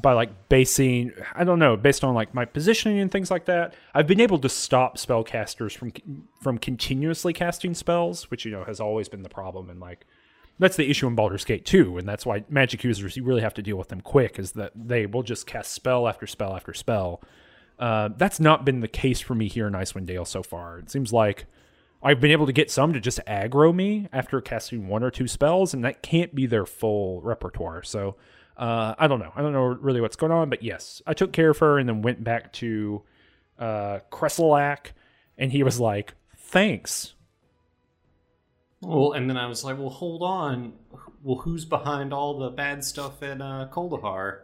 [0.00, 3.74] by like basing I don't know based on like my positioning and things like that.
[3.94, 5.92] I've been able to stop spellcasters from
[6.40, 9.70] from continuously casting spells, which you know has always been the problem.
[9.70, 10.06] And like
[10.58, 13.54] that's the issue in Baldur's Gate 2, and that's why magic users you really have
[13.54, 14.38] to deal with them quick.
[14.38, 17.22] Is that they will just cast spell after spell after spell.
[17.78, 20.78] Uh, that's not been the case for me here in Icewind Dale so far.
[20.78, 21.46] It seems like
[22.02, 25.26] I've been able to get some to just aggro me after casting one or two
[25.26, 27.82] spells, and that can't be their full repertoire.
[27.82, 28.16] So
[28.60, 29.32] uh, I don't know.
[29.34, 31.88] I don't know really what's going on, but yes, I took care of her and
[31.88, 33.02] then went back to
[33.58, 34.00] uh,
[35.38, 37.14] and he was like, "Thanks."
[38.82, 40.72] Well, and then I was like, well, hold on.
[41.22, 44.40] Well, who's behind all the bad stuff at uh, Kuldahar?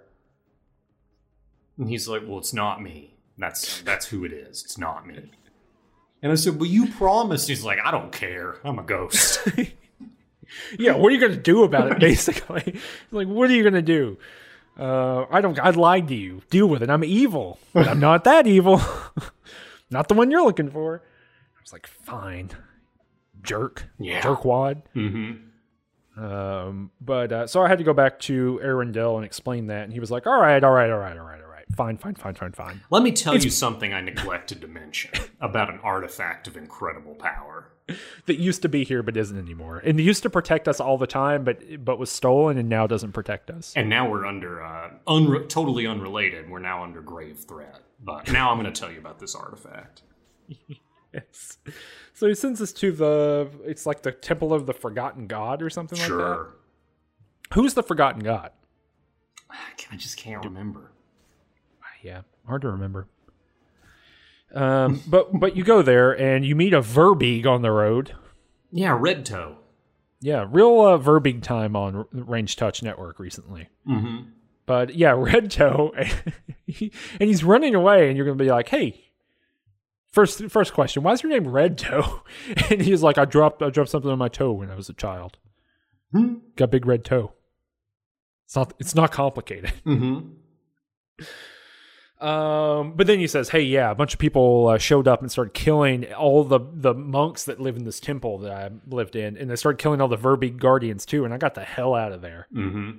[1.79, 3.15] And he's like, well, it's not me.
[3.39, 4.63] That's that's who it is.
[4.65, 5.31] It's not me.
[6.23, 7.49] And I said, well, you promised.
[7.49, 8.57] He's like, I don't care.
[8.65, 9.47] I'm a ghost.
[10.79, 11.99] Yeah, what are you gonna do about it?
[12.01, 12.79] Basically,
[13.11, 14.19] like, what are you gonna do?
[14.79, 15.59] Uh, I don't.
[15.59, 16.43] I lied to you.
[16.51, 16.91] Deal with it.
[16.91, 18.81] I'm evil, but I'm not that evil.
[19.91, 21.03] not the one you're looking for.
[21.57, 22.51] I was like, fine,
[23.43, 24.21] jerk, Yeah.
[24.23, 24.83] jerkwad.
[24.95, 25.43] mm-hmm.
[26.23, 29.93] Um, but uh, so I had to go back to Arundel and explain that, and
[29.93, 32.15] he was like, "All right, all right, all right, all right, all right, fine, fine,
[32.15, 35.11] fine, fine, fine." Let me tell you something I neglected to mention
[35.41, 37.73] about an artifact of incredible power.
[38.27, 41.07] That used to be here but isn't anymore, and used to protect us all the
[41.07, 43.73] time, but but was stolen and now doesn't protect us.
[43.77, 47.81] And now we're under, uh, unre- totally unrelated, we're now under grave threat.
[48.03, 50.03] But now I'm going to tell you about this artifact.
[51.17, 51.57] Yes.
[52.13, 53.51] So he sends us to the.
[53.65, 56.15] It's like the Temple of the Forgotten God or something like that.
[56.15, 56.55] Sure.
[57.55, 58.51] Who's the Forgotten God?
[59.51, 60.91] I just can't remember.
[62.07, 63.09] Yeah, hard to remember.
[64.55, 68.15] Um, but but you go there and you meet a Verbeeg on the road.
[68.71, 69.57] Yeah, Red Toe.
[70.21, 73.69] Yeah, real uh, Verbeeg time on R- Range Touch Network recently.
[73.89, 74.29] Mm-hmm.
[74.67, 79.05] But yeah, Red Toe, and he's running away, and you're gonna be like, "Hey,
[80.13, 82.23] first first question, why is your name Red Toe?"
[82.71, 84.95] And he's like, "I dropped I dropped something on my toe when I was a
[84.95, 85.39] child.
[86.13, 86.35] Hmm?
[86.55, 87.33] Got big red toe.
[88.45, 91.25] It's not it's not complicated." Mm-hmm.
[92.21, 95.31] Um, but then he says, "Hey, yeah, a bunch of people uh, showed up and
[95.31, 99.37] started killing all the the monks that live in this temple that I lived in,
[99.37, 101.27] and they started killing all the Verbeeg guardians too.
[101.27, 102.49] And I got the hell out of there.
[102.55, 102.91] Mm-hmm.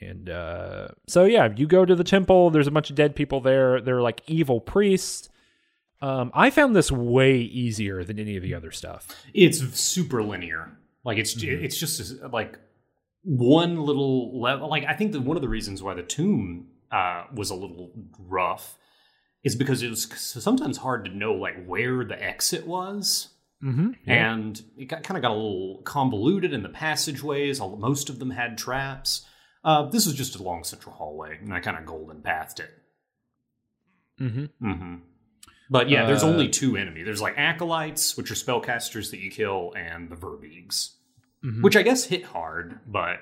[0.00, 2.50] And uh, so yeah, you go to the temple.
[2.50, 3.80] There's a bunch of dead people there.
[3.80, 5.30] They're like evil priests.
[6.02, 9.08] Um, I found this way easier than any of the other stuff.
[9.32, 10.76] It's super linear.
[11.02, 12.58] Like it's it's just like
[13.22, 14.68] one little level.
[14.68, 17.92] Like I think that one of the reasons why the tomb uh, was a little
[18.18, 18.76] rough
[19.42, 23.28] is because it was sometimes hard to know like where the exit was.
[23.62, 23.92] Mm-hmm.
[24.06, 27.60] and it got, kind of got a little convoluted in the passageways.
[27.60, 29.24] All, most of them had traps.
[29.62, 32.70] Uh, this was just a long central hallway, and I kind of golden pathed it.
[34.20, 34.66] Mm-hmm.
[34.70, 34.94] Mm-hmm.
[35.70, 37.06] But yeah, there's Uh, only two enemies.
[37.06, 40.90] There's like acolytes, which are spellcasters that you kill, and the verbeegs,
[41.42, 41.62] Mhm.
[41.62, 43.20] which I guess hit hard, but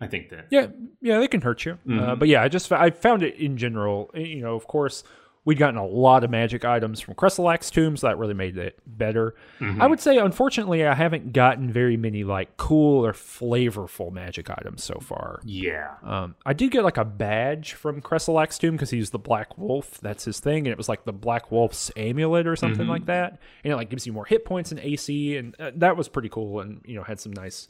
[0.00, 0.66] I think that Yeah,
[1.00, 1.72] yeah, they can hurt you.
[1.72, 2.18] Uh, Mhm.
[2.18, 4.10] but yeah, I just I found it in general.
[4.14, 5.02] eh, You know, of course,
[5.46, 9.34] we'd gotten a lot of magic items from Kresselack's tombs that really made it better.
[9.60, 9.80] Mhm.
[9.80, 14.82] I would say, unfortunately, I haven't gotten very many like cool or flavorful magic items
[14.82, 15.40] so far.
[15.44, 19.56] yeah, Um, I did get like a badge from Kresselack's tomb because he's the Black
[19.56, 19.98] Wolf.
[20.00, 22.90] That's his thing, and it was like the Black Wolf's amulet or something Mhm.
[22.90, 23.38] like that.
[23.64, 26.28] And it like gives you more hit points and AC, and uh, that was pretty
[26.28, 26.60] cool.
[26.60, 27.68] And you know had some nice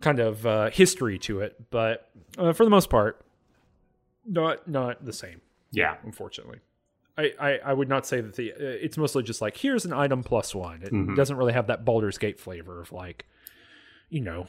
[0.00, 3.24] kind of uh, history to it, but uh, for the most part,
[4.26, 5.40] not not the same.
[5.72, 6.58] yeah, Unfortunately.
[7.16, 9.92] I, I, I would not say that the uh, it's mostly just like here's an
[9.92, 10.82] item plus one.
[10.82, 11.16] It Mhm.
[11.16, 13.26] doesn't really have that Baldur's Gate flavor of like,
[14.08, 14.46] you know,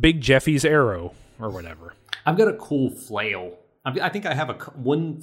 [0.00, 1.94] Big Jeffy's arrow or whatever.
[2.24, 3.58] I've got a cool flail.
[3.84, 5.20] I think I have a one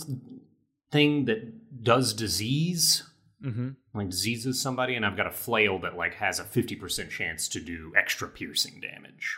[0.92, 3.04] thing that does disease,
[3.44, 3.70] Mm-hmm.
[3.94, 7.48] like diseases somebody, and I've got a flail that like has a fifty percent chance
[7.50, 9.38] to do extra piercing damage.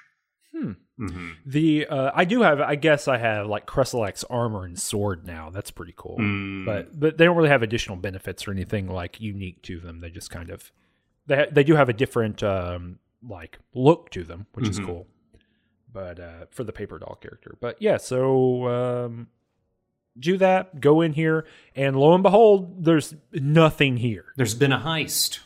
[0.55, 0.71] Hmm.
[0.99, 1.29] Mm-hmm.
[1.45, 5.49] The uh, I do have I guess I have like Kresselack's armor and sword now.
[5.49, 6.17] That's pretty cool.
[6.19, 6.65] Mm.
[6.65, 9.99] But but they don't really have additional benefits or anything like unique to them.
[9.99, 10.71] They just kind of
[11.27, 14.85] they ha- they do have a different um like look to them, which is Mhm.
[14.85, 15.07] cool.
[15.91, 17.57] But uh for the paper doll character.
[17.59, 19.27] But yeah, so um
[20.17, 21.45] do that, go in here,
[21.75, 24.25] and lo and behold, there's nothing here.
[24.35, 25.39] there's been a heist.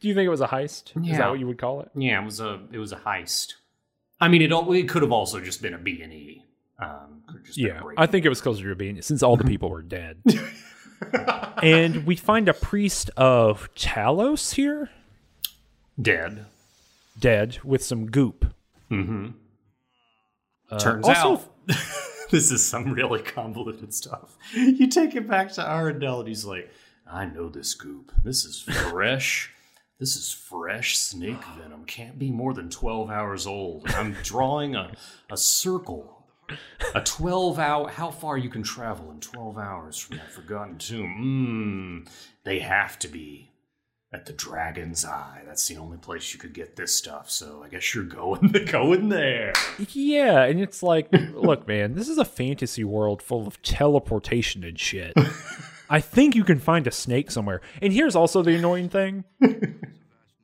[0.00, 0.92] Do you think it was a heist?
[1.10, 1.90] Is that what you would call it?
[1.94, 3.54] Yeah, it was a it was a heist.
[4.20, 6.42] I mean, it it could have also just been a B and E.
[6.78, 7.80] Um, could just Yeah.
[7.96, 10.18] I think it was closer to being since all the people were dead.
[11.62, 14.90] and we find a priest of Talos here,
[16.00, 16.46] dead.
[17.18, 18.52] dead with some goop.
[18.90, 19.28] Mm-hmm.
[20.70, 21.50] Uh, Turns also, out
[22.30, 24.36] this is some really convoluted stuff.
[24.54, 26.70] You take it back to Arundel, and he's like,
[27.10, 28.12] "I know this goop.
[28.24, 29.52] This is fresh.
[30.00, 31.84] this is fresh snake venom.
[31.84, 33.86] Can't be more than twelve hours old.
[33.86, 34.92] And I'm drawing a
[35.30, 36.12] a circle."
[36.94, 42.04] A 12 hour, how far you can travel in 12 hours from that forgotten tomb?
[42.06, 42.12] Mmm,
[42.44, 43.50] they have to be
[44.16, 45.42] at the Dragon's Eye.
[45.46, 47.30] That's the only place you could get this stuff.
[47.30, 49.52] So I guess you're going, going there.
[49.92, 54.78] yeah, and it's like, look, man, this is a fantasy world full of teleportation and
[54.78, 55.12] shit.
[55.90, 57.60] I think you can find a snake somewhere.
[57.80, 59.24] And here's also the annoying thing.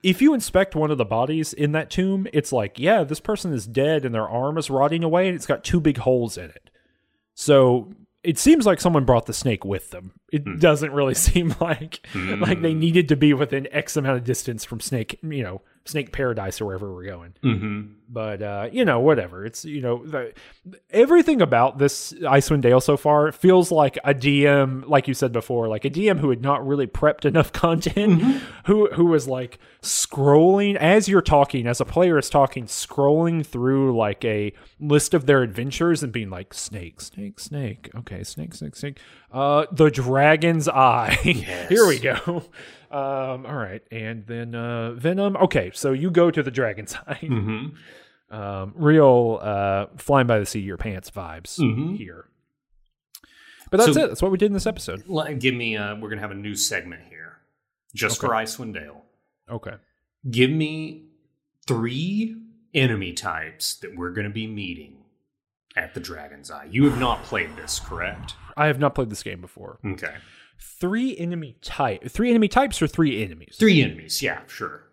[0.02, 3.52] If you inspect one of the bodies in that tomb, it's like, yeah, this person
[3.52, 6.50] is dead and their arm is rotting away and it's got two big holes in
[6.50, 6.70] it.
[7.34, 7.92] So
[8.24, 10.12] it seems like someone brought the snake with them.
[10.32, 10.58] It hmm.
[10.58, 12.42] doesn't really seem like hmm.
[12.42, 16.12] like they needed to be within X amount of distance from snake, you know, snake
[16.12, 17.34] paradise or wherever we're going.
[17.42, 17.92] Mm-hmm.
[18.08, 19.44] But uh, you know, whatever.
[19.44, 20.32] It's you know, the,
[20.90, 25.68] everything about this Icewind Dale so far feels like a DM, like you said before,
[25.68, 28.22] like a DM who had not really prepped enough content,
[28.66, 33.96] who who was like scrolling as you're talking, as a player is talking, scrolling through
[33.96, 37.90] like a list of their adventures and being like, snake, snake, snake.
[37.94, 38.98] Okay, snake, snake, snake.
[39.30, 41.14] Uh, the Dragon's Eye.
[41.68, 42.44] Here we go.
[42.92, 45.36] Um, all right, and then uh, Venom.
[45.36, 48.34] Okay, so you go to the Dragon's Eye Mm-hmm.
[48.34, 51.96] um, real uh, flying by the seat of your pants vibes Mhm.
[51.96, 52.26] here.
[53.70, 54.08] But that's So- it.
[54.08, 55.04] That's what we did in this episode.
[55.06, 55.76] Let- Give me.
[55.76, 57.38] Uh, we're gonna have a new segment here,
[57.94, 59.02] just for Icewind Dale.
[59.50, 59.74] Okay.
[60.30, 61.06] Give me
[61.66, 62.36] three
[62.74, 64.98] enemy types that we're gonna be meeting
[65.76, 66.68] at the Dragon's Eye.
[66.70, 68.34] You have not played this, correct?
[68.56, 69.78] I have not played this game before.
[69.86, 70.14] Okay.
[70.58, 72.08] Three enemy type.
[72.08, 73.56] Three enemy types or three enemies?
[73.58, 74.22] Three enemies.
[74.22, 74.84] Yeah, sure.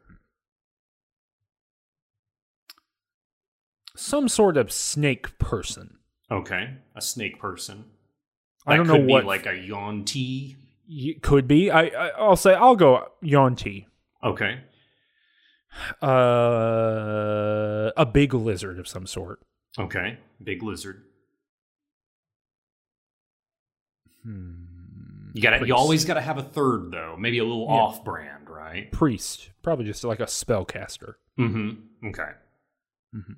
[3.96, 5.98] Some sort of snake person.
[6.32, 6.76] Okay.
[6.96, 7.86] A snake person.
[8.66, 10.56] I don't know could be what- like a yuan-ti.
[11.22, 11.70] Could be.
[11.70, 13.88] I, I I'll say I'll go yuan-ti.
[14.24, 14.62] Okay.
[16.02, 19.40] Uh, a big lizard of some sort.
[19.78, 20.18] Okay.
[20.44, 21.04] Big lizard.
[24.24, 24.64] Hmm.
[25.34, 27.16] You got You always got to have a third though.
[27.18, 27.74] Maybe a little Yeah.
[27.76, 28.92] off-brand, right?
[28.92, 29.52] Priest.
[29.62, 31.16] Probably just like a spellcaster.
[31.40, 32.08] Mm-hmm.
[32.10, 32.32] Okay.
[33.16, 33.36] Mhm.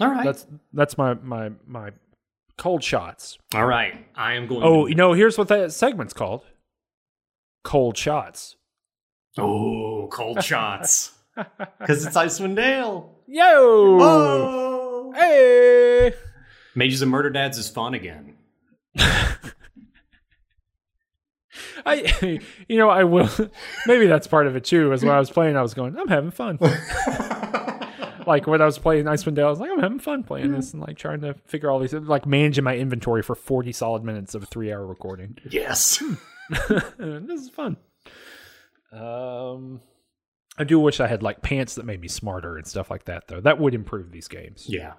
[0.00, 0.24] All right.
[0.24, 1.90] That's that's my my my
[2.58, 3.38] cold shots.
[3.54, 4.06] All right.
[4.16, 4.62] I am going.
[4.62, 6.44] Oh, to- you know, here's what that segment's called.
[7.64, 8.56] Cold shots.
[9.38, 11.12] Oh, cold shots.
[11.80, 13.10] Because it's Icewind Dale.
[13.26, 13.98] Yo!
[14.00, 15.12] Oh.
[15.16, 16.12] Hey!
[16.76, 18.36] Mages and Murder Dads is fun again.
[21.86, 23.28] I, you know, I will.
[23.86, 24.92] Maybe that's part of it too.
[24.92, 26.58] As when I was playing, I was going, I'm having fun.
[28.26, 30.72] like when I was playing Icewind Dale, I was like, I'm having fun playing this
[30.72, 34.34] and like trying to figure all these, like managing my inventory for 40 solid minutes
[34.34, 35.36] of a three hour recording.
[35.50, 36.02] Yes.
[36.98, 37.76] this is fun.
[38.92, 39.80] Um,
[40.56, 43.28] I do wish I had like pants that made me smarter and stuff like that,
[43.28, 43.40] though.
[43.40, 44.66] That would improve these games.
[44.68, 44.94] Yeah.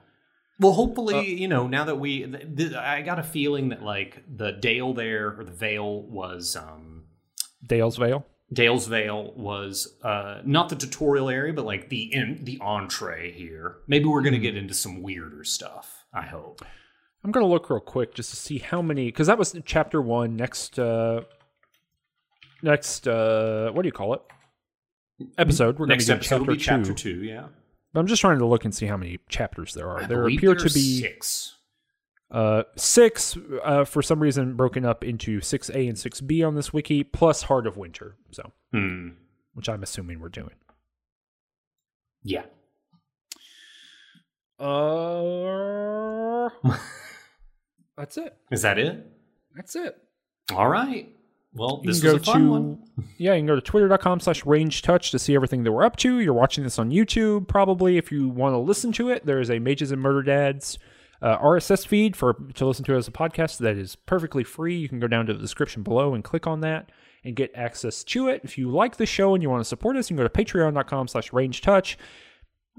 [0.60, 4.24] Well, hopefully, you know, now that we, th- th- I got a feeling that like
[4.28, 7.04] the Dale there or the Vale was, um,
[7.66, 8.26] Dale's Vale.
[8.54, 13.78] Dale's Vale was uh, not the tutorial area, but like the in, the entree here.
[13.88, 16.06] Maybe we're gonna get into some weirder stuff.
[16.14, 16.64] I hope.
[17.24, 20.36] I'm gonna look real quick just to see how many, because that was chapter one.
[20.36, 21.22] Next, uh,
[22.62, 24.22] next, uh, what do you call it?
[25.38, 25.80] Episode.
[25.80, 27.20] We're Next gonna do episode will chapter be chapter two.
[27.20, 27.26] two.
[27.26, 27.48] Yeah,
[27.98, 30.04] I'm just trying to look and see how many chapters there are.
[30.04, 31.56] I there believe appear there's to be six.
[32.32, 36.56] Uh, six uh, for some reason broken up into six A and six B on
[36.56, 38.16] this wiki, plus Heart of Winter.
[38.32, 39.10] So, Hmm.
[39.54, 40.56] which I'm assuming we're doing.
[42.24, 42.46] Yeah.
[44.60, 46.50] Uh,
[47.98, 48.36] that's it.
[48.52, 49.06] Is that it?
[49.56, 49.98] That's it.
[50.54, 51.10] All right.
[51.56, 52.84] Well, You this can go a fun to one.
[53.18, 55.96] yeah, you can go to twitter.com slash range touch to see everything that we're up
[55.98, 56.20] to.
[56.20, 57.98] You're watching this on YouTube, probably.
[57.98, 60.78] If you want to listen to it, there is a Mages and Murder Dads
[61.22, 64.76] uh, RSS feed for to listen to as a podcast that is perfectly free.
[64.76, 66.92] You can go down to the description below and click on that
[67.24, 68.42] and get access to it.
[68.44, 70.44] If you like the show and you want to support us, you can go to
[70.44, 71.98] patreon.com slash range touch.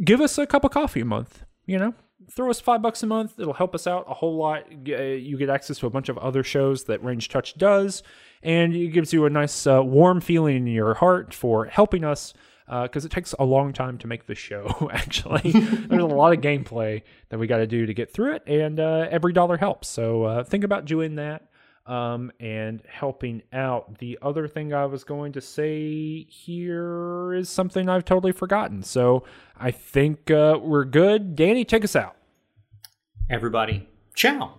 [0.04, 1.94] Give us a cup of coffee a month, you know?
[2.30, 3.38] Throw us five bucks a month.
[3.38, 4.64] It'll help us out a whole lot.
[4.88, 8.02] Uh, You get access to a bunch of other shows that Range Touch does,
[8.46, 12.32] and it gives you a nice, uh, warm feeling in your heart for helping us
[12.68, 15.50] because it takes a long time to make the show, actually.
[15.52, 18.80] There's a lot of gameplay that we got to do to get through it, and
[18.80, 19.88] uh, every dollar helps.
[19.88, 21.48] So uh, think about doing that
[21.86, 23.98] um, and helping out.
[23.98, 28.82] The other thing I was going to say here is something I've totally forgotten.
[28.82, 29.24] So
[29.56, 31.34] I think uh, we're good.
[31.36, 32.16] Danny, take us out.
[33.28, 34.58] Everybody, ciao.